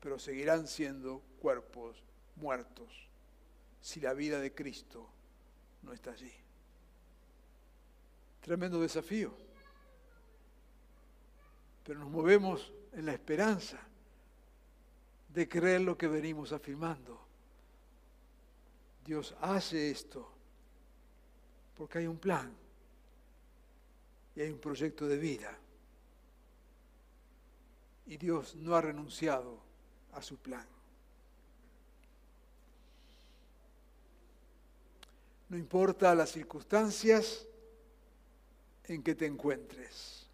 pero 0.00 0.18
seguirán 0.18 0.66
siendo 0.66 1.20
cuerpos 1.40 2.02
muertos 2.36 3.08
si 3.84 4.00
la 4.00 4.14
vida 4.14 4.40
de 4.40 4.54
Cristo 4.54 5.06
no 5.82 5.92
está 5.92 6.12
allí. 6.12 6.32
Tremendo 8.40 8.80
desafío. 8.80 9.30
Pero 11.84 12.00
nos 12.00 12.08
movemos 12.08 12.72
en 12.94 13.04
la 13.04 13.12
esperanza 13.12 13.78
de 15.28 15.46
creer 15.46 15.82
lo 15.82 15.98
que 15.98 16.08
venimos 16.08 16.52
afirmando. 16.52 17.20
Dios 19.04 19.36
hace 19.42 19.90
esto 19.90 20.32
porque 21.76 21.98
hay 21.98 22.06
un 22.06 22.16
plan 22.16 22.56
y 24.34 24.40
hay 24.40 24.50
un 24.50 24.60
proyecto 24.60 25.06
de 25.06 25.18
vida. 25.18 25.58
Y 28.06 28.16
Dios 28.16 28.56
no 28.56 28.74
ha 28.74 28.80
renunciado 28.80 29.58
a 30.14 30.22
su 30.22 30.38
plan. 30.38 30.73
No 35.54 35.60
importa 35.60 36.12
las 36.16 36.32
circunstancias 36.32 37.46
en 38.88 39.04
que 39.04 39.14
te 39.14 39.24
encuentres. 39.24 40.26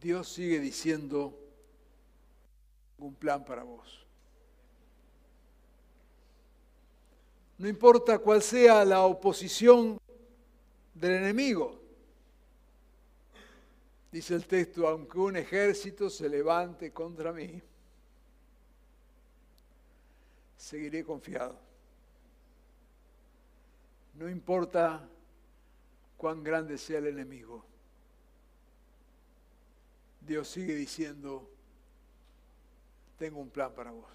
Dios 0.00 0.26
sigue 0.26 0.58
diciendo 0.58 1.38
un 2.96 3.14
plan 3.14 3.44
para 3.44 3.62
vos. 3.62 4.06
No 7.58 7.68
importa 7.68 8.18
cuál 8.20 8.40
sea 8.40 8.86
la 8.86 9.02
oposición 9.02 10.00
del 10.94 11.12
enemigo. 11.12 11.78
Dice 14.10 14.34
el 14.34 14.46
texto, 14.46 14.88
aunque 14.88 15.18
un 15.18 15.36
ejército 15.36 16.08
se 16.08 16.26
levante 16.26 16.90
contra 16.90 17.34
mí, 17.34 17.60
seguiré 20.56 21.04
confiado. 21.04 21.73
No 24.14 24.28
importa 24.28 25.08
cuán 26.16 26.42
grande 26.42 26.78
sea 26.78 26.98
el 26.98 27.08
enemigo. 27.08 27.64
Dios 30.20 30.48
sigue 30.48 30.74
diciendo, 30.74 31.50
tengo 33.18 33.40
un 33.40 33.50
plan 33.50 33.72
para 33.74 33.90
vos. 33.90 34.10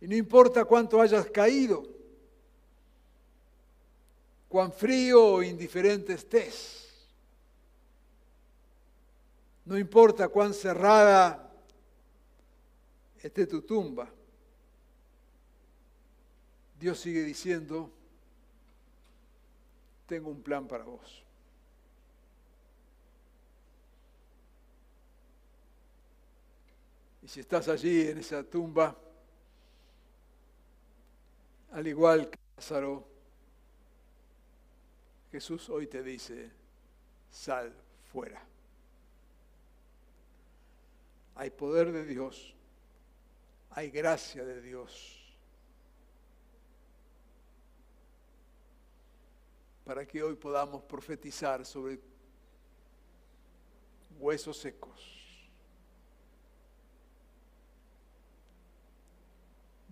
Y 0.00 0.08
no 0.08 0.16
importa 0.16 0.64
cuánto 0.64 1.00
hayas 1.00 1.26
caído, 1.30 1.84
cuán 4.48 4.72
frío 4.72 5.34
o 5.34 5.42
indiferente 5.44 6.14
estés, 6.14 7.06
no 9.64 9.78
importa 9.78 10.28
cuán 10.28 10.52
cerrada 10.52 11.52
esté 13.22 13.46
tu 13.46 13.62
tumba, 13.62 14.10
Dios 16.82 16.98
sigue 16.98 17.22
diciendo, 17.22 17.92
tengo 20.08 20.30
un 20.30 20.42
plan 20.42 20.66
para 20.66 20.82
vos. 20.82 21.22
Y 27.22 27.28
si 27.28 27.38
estás 27.38 27.68
allí 27.68 28.08
en 28.08 28.18
esa 28.18 28.42
tumba, 28.42 28.98
al 31.70 31.86
igual 31.86 32.28
que 32.28 32.38
Lázaro, 32.56 33.06
Jesús 35.30 35.70
hoy 35.70 35.86
te 35.86 36.02
dice, 36.02 36.50
sal 37.30 37.72
fuera. 38.12 38.44
Hay 41.36 41.50
poder 41.50 41.92
de 41.92 42.04
Dios, 42.04 42.56
hay 43.70 43.88
gracia 43.92 44.44
de 44.44 44.60
Dios 44.60 45.21
para 49.84 50.06
que 50.06 50.22
hoy 50.22 50.34
podamos 50.36 50.82
profetizar 50.82 51.64
sobre 51.64 52.00
huesos 54.18 54.56
secos. 54.56 55.08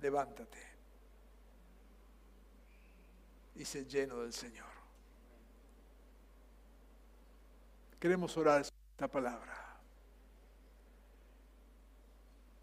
Levántate 0.00 0.58
y 3.56 3.64
sé 3.64 3.84
lleno 3.84 4.20
del 4.20 4.32
Señor. 4.32 4.70
Queremos 7.98 8.34
orar 8.38 8.62
esta 8.62 9.08
palabra. 9.08 9.78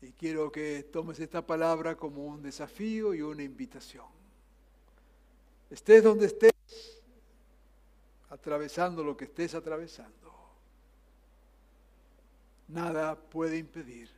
Y 0.02 0.12
quiero 0.14 0.52
que 0.52 0.84
tomes 0.84 1.20
esta 1.20 1.46
palabra 1.46 1.96
como 1.96 2.26
un 2.26 2.42
desafío 2.42 3.14
y 3.14 3.22
una 3.22 3.44
invitación. 3.44 4.08
Estés 5.70 6.04
donde 6.04 6.26
estés, 6.26 6.52
atravesando 8.30 9.04
lo 9.04 9.16
que 9.16 9.26
estés 9.26 9.56
atravesando, 9.56 10.34
nada 12.68 13.16
puede 13.16 13.58
impedir 13.58 14.10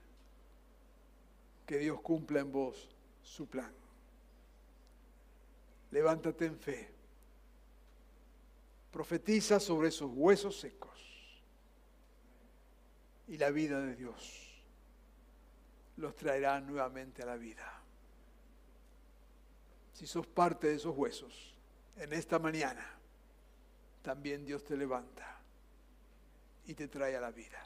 que 1.66 1.78
Dios 1.78 2.02
cumpla 2.02 2.40
en 2.40 2.52
vos 2.52 2.90
su 3.24 3.48
plan. 3.48 3.72
Levántate 5.92 6.46
en 6.46 6.58
fe. 6.58 6.92
Profetiza 8.92 9.60
sobre 9.60 9.90
esos 9.90 10.10
huesos 10.12 10.60
secos 10.60 10.90
y 13.28 13.38
la 13.38 13.52
vida 13.52 13.80
de 13.80 13.96
Dios 13.96 14.64
los 15.98 16.16
traerá 16.16 16.60
nuevamente 16.60 17.22
a 17.22 17.28
la 17.28 17.36
vida. 17.36 17.82
Si 19.94 20.08
sos 20.08 20.26
parte 20.26 20.68
de 20.68 20.76
esos 20.76 20.98
huesos, 20.98 21.54
en 21.98 22.14
esta 22.14 22.40
mañana, 22.40 22.99
también 24.02 24.46
Dios 24.46 24.64
te 24.64 24.78
levanta 24.78 25.38
y 26.66 26.74
te 26.74 26.88
trae 26.88 27.16
a 27.16 27.22
la 27.22 27.32
vida. 27.32 27.66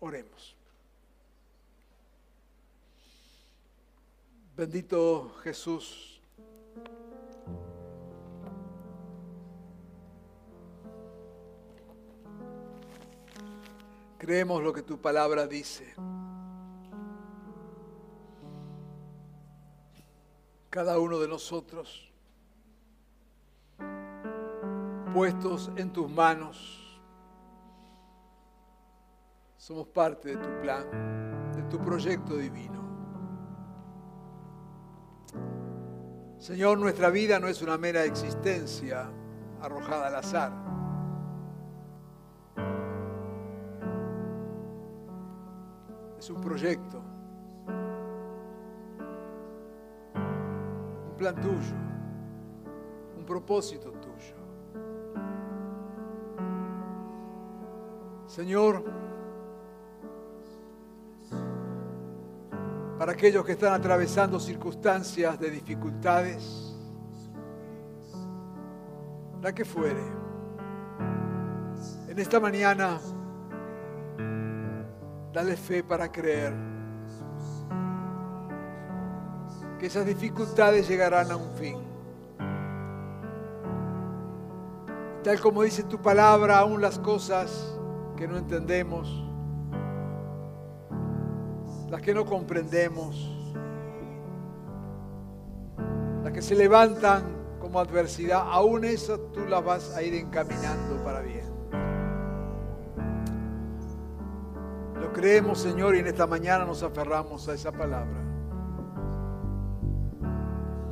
Oremos. 0.00 0.56
Bendito 4.56 5.34
Jesús. 5.42 6.20
Creemos 14.18 14.62
lo 14.62 14.72
que 14.72 14.82
tu 14.82 15.00
palabra 15.00 15.46
dice. 15.46 15.94
Cada 20.70 20.98
uno 20.98 21.18
de 21.18 21.28
nosotros 21.28 22.11
puestos 25.12 25.70
en 25.76 25.92
tus 25.92 26.10
manos. 26.10 26.78
Somos 29.56 29.86
parte 29.88 30.30
de 30.30 30.36
tu 30.36 30.60
plan, 30.60 31.52
de 31.54 31.62
tu 31.64 31.78
proyecto 31.78 32.36
divino. 32.36 32.82
Señor, 36.38 36.78
nuestra 36.78 37.10
vida 37.10 37.38
no 37.38 37.46
es 37.46 37.62
una 37.62 37.78
mera 37.78 38.04
existencia 38.04 39.08
arrojada 39.60 40.08
al 40.08 40.16
azar. 40.16 40.52
Es 46.18 46.30
un 46.30 46.40
proyecto, 46.40 47.02
un 51.08 51.16
plan 51.16 51.34
tuyo, 51.36 51.76
un 53.16 53.24
propósito 53.24 53.92
Señor, 58.34 58.82
para 62.98 63.12
aquellos 63.12 63.44
que 63.44 63.52
están 63.52 63.74
atravesando 63.74 64.40
circunstancias 64.40 65.38
de 65.38 65.50
dificultades, 65.50 66.74
la 69.42 69.52
que 69.54 69.66
fuere, 69.66 70.00
en 72.08 72.18
esta 72.18 72.40
mañana, 72.40 73.00
dale 75.30 75.54
fe 75.54 75.84
para 75.84 76.10
creer 76.10 76.54
que 79.78 79.84
esas 79.88 80.06
dificultades 80.06 80.88
llegarán 80.88 81.30
a 81.32 81.36
un 81.36 81.50
fin. 81.54 81.76
Tal 85.22 85.38
como 85.38 85.64
dice 85.64 85.82
tu 85.82 86.00
palabra, 86.00 86.60
aún 86.60 86.80
las 86.80 86.98
cosas 86.98 87.78
que 88.22 88.28
no 88.28 88.38
entendemos, 88.38 89.20
las 91.90 92.00
que 92.00 92.14
no 92.14 92.24
comprendemos, 92.24 93.28
las 96.22 96.32
que 96.32 96.40
se 96.40 96.54
levantan 96.54 97.24
como 97.58 97.80
adversidad, 97.80 98.44
aún 98.48 98.84
eso 98.84 99.18
tú 99.18 99.40
las 99.40 99.64
vas 99.64 99.96
a 99.96 100.04
ir 100.04 100.14
encaminando 100.14 101.02
para 101.02 101.18
bien. 101.18 101.46
Lo 105.00 105.12
creemos, 105.12 105.58
Señor, 105.58 105.96
y 105.96 105.98
en 105.98 106.06
esta 106.06 106.28
mañana 106.28 106.64
nos 106.64 106.84
aferramos 106.84 107.48
a 107.48 107.54
esa 107.54 107.72
palabra. 107.72 108.20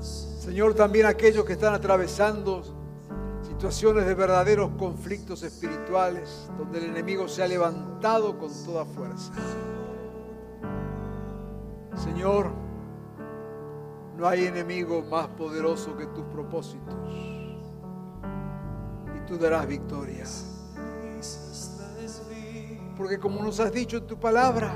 Señor, 0.00 0.74
también 0.74 1.06
aquellos 1.06 1.44
que 1.44 1.52
están 1.52 1.74
atravesando 1.74 2.79
situaciones 3.60 4.06
de 4.06 4.14
verdaderos 4.14 4.70
conflictos 4.78 5.42
espirituales, 5.42 6.50
donde 6.56 6.78
el 6.78 6.86
enemigo 6.86 7.28
se 7.28 7.42
ha 7.42 7.46
levantado 7.46 8.38
con 8.38 8.50
toda 8.64 8.86
fuerza. 8.86 9.34
Señor, 11.94 12.52
no 14.16 14.26
hay 14.26 14.46
enemigo 14.46 15.02
más 15.02 15.28
poderoso 15.28 15.94
que 15.94 16.06
tus 16.06 16.24
propósitos. 16.24 16.94
Y 19.14 19.26
tú 19.28 19.36
darás 19.36 19.66
victoria. 19.66 20.24
Porque 22.96 23.18
como 23.18 23.42
nos 23.42 23.60
has 23.60 23.72
dicho 23.72 23.98
en 23.98 24.06
tu 24.06 24.18
palabra, 24.18 24.72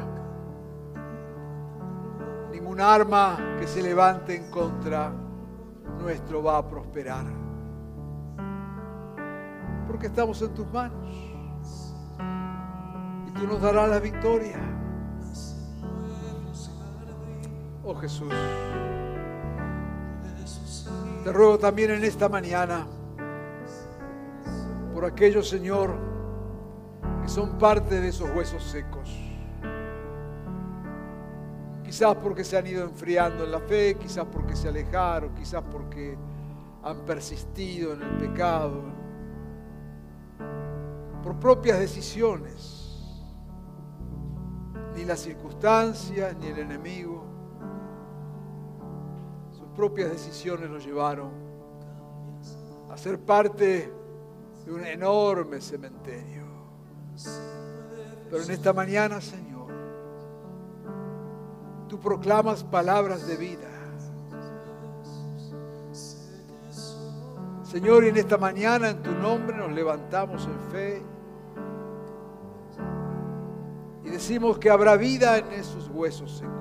ningún 2.53 2.83
arma 2.83 3.57
que 3.59 3.67
se 3.67 3.83
levante 3.83 4.37
en 4.37 4.51
contra 4.51 5.11
nuestro 5.99 6.43
va 6.43 6.59
a 6.59 6.69
prosperar. 6.69 7.44
Porque 9.95 10.09
estamos 10.09 10.43
en 10.43 10.53
tus 10.55 10.67
manos. 10.73 11.07
Y 13.29 13.31
tú 13.39 13.47
nos 13.47 13.63
darás 13.63 13.89
la 13.89 14.01
victoria. 14.01 14.59
Oh 17.85 17.95
Jesús. 17.95 18.33
Te 21.23 21.33
ruego 21.33 21.61
también 21.61 21.93
en 21.93 22.03
esta 22.03 22.29
mañana 22.29 22.89
por 24.93 25.05
aquellos, 25.05 25.49
Señor, 25.49 25.95
que 27.23 27.29
son 27.29 27.57
parte 27.57 28.01
de 28.01 28.09
esos 28.09 28.29
huesos 28.35 28.65
secos. 28.65 29.17
Quizás 31.85 32.17
porque 32.17 32.43
se 32.43 32.59
han 32.59 32.67
ido 32.67 32.83
enfriando 32.83 33.45
en 33.45 33.53
la 33.53 33.61
fe, 33.61 33.95
quizás 33.95 34.27
porque 34.27 34.57
se 34.57 34.67
alejaron, 34.67 35.33
quizás 35.37 35.63
porque 35.71 36.19
han 36.83 36.99
persistido 37.07 37.93
en 37.93 38.03
el 38.03 38.17
pecado, 38.17 39.04
por 41.25 41.35
propias 41.41 41.81
decisiones. 41.81 42.71
Ni 44.95 45.05
las 45.05 45.19
circunstancias, 45.19 46.37
ni 46.37 46.47
el 46.47 46.59
enemigo 46.61 47.35
propias 49.75 50.11
decisiones 50.11 50.71
nos 50.71 50.85
llevaron 50.85 51.31
a 52.91 52.97
ser 52.97 53.19
parte 53.19 53.93
de 54.65 54.73
un 54.73 54.85
enorme 54.87 55.61
cementerio. 55.61 56.45
Pero 58.31 58.43
en 58.43 58.51
esta 58.51 58.73
mañana, 58.73 59.21
Señor, 59.21 59.73
tú 61.89 61.99
proclamas 61.99 62.63
palabras 62.63 63.27
de 63.27 63.37
vida. 63.37 63.69
Señor, 67.65 68.05
y 68.05 68.09
en 68.09 68.17
esta 68.17 68.39
mañana 68.39 68.91
en 68.91 69.03
tu 69.03 69.11
nombre 69.11 69.57
nos 69.57 69.73
levantamos 69.73 70.47
en 70.47 70.71
fe 70.71 71.03
decimos 74.15 74.59
que 74.59 74.71
habrá 74.71 74.97
vida 74.97 75.39
en 75.39 75.53
esos 75.53 75.89
huesos 75.89 76.39
secos. 76.39 76.55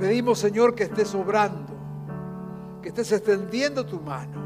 Pedimos, 0.00 0.38
Señor, 0.38 0.74
que 0.74 0.84
estés 0.84 1.14
obrando, 1.14 1.74
que 2.80 2.88
estés 2.88 3.12
extendiendo 3.12 3.84
tu 3.84 4.00
mano 4.00 4.40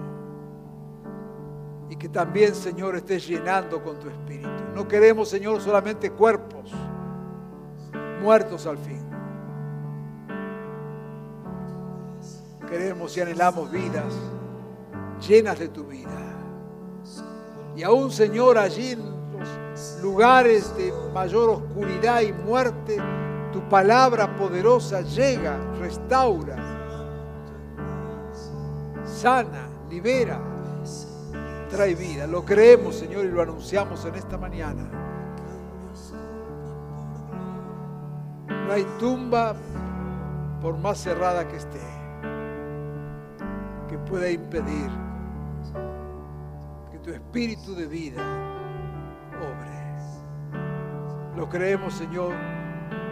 y 1.89 1.95
que 1.95 2.09
también, 2.09 2.57
Señor, 2.57 2.97
estés 2.97 3.25
llenando 3.29 3.81
con 3.81 4.01
tu 4.01 4.09
espíritu. 4.09 4.51
No 4.75 4.89
queremos, 4.89 5.29
Señor, 5.29 5.61
solamente 5.61 6.11
cuerpos 6.11 6.73
muertos 8.21 8.67
al 8.67 8.79
fin. 8.79 9.01
Queremos 12.69 13.17
y 13.17 13.21
anhelamos 13.21 13.71
vidas 13.71 14.13
llenas 15.25 15.57
de 15.61 15.69
tu 15.69 15.85
vida. 15.85 16.11
Y 17.77 17.85
aún, 17.85 18.11
Señor, 18.11 18.59
allí 18.59 18.97
lugares 20.03 20.77
de 20.77 20.93
mayor 21.13 21.51
oscuridad 21.51 22.21
y 22.21 22.33
muerte, 22.33 22.97
tu 23.53 23.69
palabra 23.69 24.37
poderosa 24.37 25.03
llega, 25.03 25.59
restaura, 25.79 26.57
sana, 29.05 29.69
libera, 29.89 30.41
trae 31.71 31.95
vida. 31.95 32.27
Lo 32.27 32.45
creemos, 32.45 32.97
Señor, 32.97 33.25
y 33.25 33.29
lo 33.29 33.43
anunciamos 33.43 34.05
en 34.05 34.15
esta 34.15 34.39
mañana. 34.39 34.83
No 38.49 38.73
hay 38.73 38.85
tumba, 38.99 39.55
por 40.61 40.79
más 40.79 40.99
cerrada 40.99 41.47
que 41.47 41.57
esté, 41.57 41.81
que 43.89 43.99
pueda 43.99 44.31
impedir 44.31 44.91
que 46.91 46.99
tu 46.99 47.11
espíritu 47.11 47.75
de 47.75 47.87
vida. 47.87 48.54
Lo 51.37 51.49
creemos, 51.49 51.95
Señor, 51.95 52.33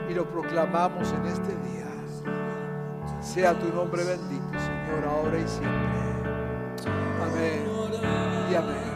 y 0.09 0.15
lo 0.15 0.29
proclamamos 0.29 1.13
en 1.13 1.27
este 1.27 1.53
día. 1.69 1.89
Sea 3.21 3.59
tu 3.59 3.69
nombre 3.75 4.05
bendito, 4.05 4.59
Señor, 4.59 5.05
ahora 5.09 5.39
y 5.39 5.49
siempre. 5.49 5.93
Amén 7.23 7.73
y 8.51 8.55
amén. 8.55 8.92